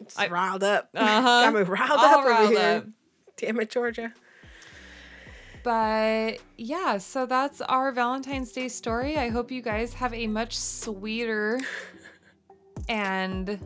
[0.00, 0.90] It's I- riled up.
[0.94, 1.22] Uh-huh.
[1.22, 2.76] Got me riled All up over here.
[2.78, 2.86] up.
[3.36, 4.12] Damn it, Georgia.
[5.62, 9.16] But yeah, so that's our Valentine's Day story.
[9.16, 11.58] I hope you guys have a much sweeter
[12.88, 13.58] and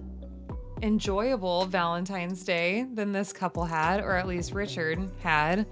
[0.80, 5.66] enjoyable Valentine's Day than this couple had, or at least Richard had.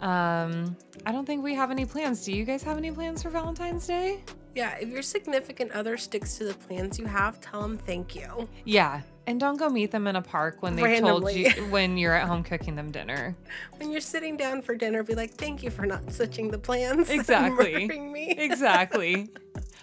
[0.00, 2.24] Um, I don't think we have any plans.
[2.24, 4.24] Do you guys have any plans for Valentine's Day?
[4.54, 8.48] Yeah, if your significant other sticks to the plans you have, tell them thank you.
[8.64, 9.02] Yeah.
[9.26, 12.28] And don't go meet them in a park when they told you when you're at
[12.28, 13.36] home cooking them dinner.
[13.76, 17.10] When you're sitting down for dinner, be like, thank you for not switching the plans.
[17.10, 17.88] Exactly.
[17.88, 18.30] me.
[18.38, 19.28] Exactly.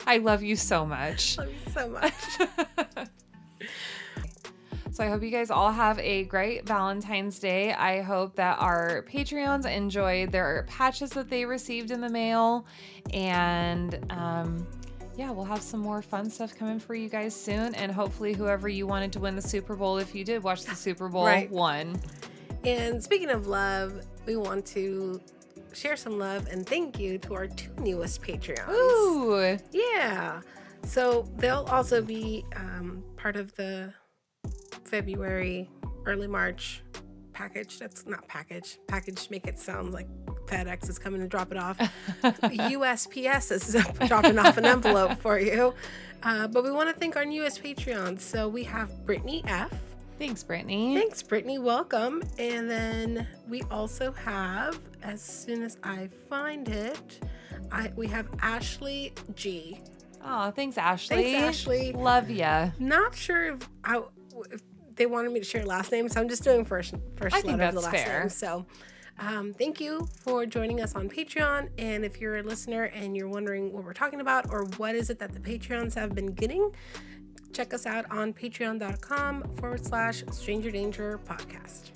[0.07, 1.37] I love you so much.
[1.37, 2.13] Love you so much.
[4.93, 7.73] So I hope you guys all have a great Valentine's Day.
[7.73, 12.67] I hope that our Patreons enjoyed their patches that they received in the mail.
[13.11, 14.67] And um,
[15.15, 17.75] yeah, we'll have some more fun stuff coming for you guys soon.
[17.75, 20.75] And hopefully, whoever you wanted to win the Super Bowl, if you did watch the
[20.75, 21.49] Super Bowl, Right.
[21.51, 21.99] won.
[22.65, 25.19] and speaking of love, we want to
[25.73, 28.69] share some love and thank you to our two newest Patreons.
[28.69, 29.57] Ooh.
[29.71, 30.41] Yeah.
[30.83, 33.93] So they'll also be um, part of the
[34.85, 35.69] February,
[36.05, 36.83] early March
[37.33, 37.79] package.
[37.79, 38.77] That's not package.
[38.87, 40.07] Package make it sound like
[40.47, 41.77] FedEx is coming to drop it off.
[42.23, 43.75] USPS is
[44.07, 45.73] dropping off an envelope for you.
[46.23, 48.21] Uh, but we want to thank our newest Patreons.
[48.21, 49.73] So we have Brittany F.
[50.19, 50.95] Thanks, Brittany.
[50.95, 51.59] Thanks, Brittany.
[51.59, 52.23] Welcome.
[52.37, 57.19] And then we also have, as soon as I find it,
[57.71, 59.81] I we have Ashley G.
[60.23, 61.33] Oh, thanks, Ashley.
[61.33, 61.91] Thanks, Ashley.
[61.91, 62.69] Love ya.
[62.79, 64.01] Not sure if, I,
[64.51, 64.61] if
[64.95, 67.63] they wanted me to share last name, so I'm just doing first first I letter
[67.63, 68.19] of the last fair.
[68.21, 68.29] name.
[68.29, 68.65] So.
[69.19, 71.69] Um, thank you for joining us on Patreon.
[71.77, 75.09] And if you're a listener and you're wondering what we're talking about or what is
[75.09, 76.71] it that the Patreons have been getting,
[77.53, 81.91] check us out on patreon.com forward slash stranger danger podcast.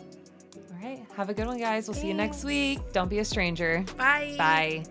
[0.55, 1.05] All right.
[1.15, 1.87] Have a good one, guys.
[1.87, 2.79] We'll see you next week.
[2.93, 3.83] Don't be a stranger.
[3.97, 4.35] Bye.
[4.37, 4.83] Bye.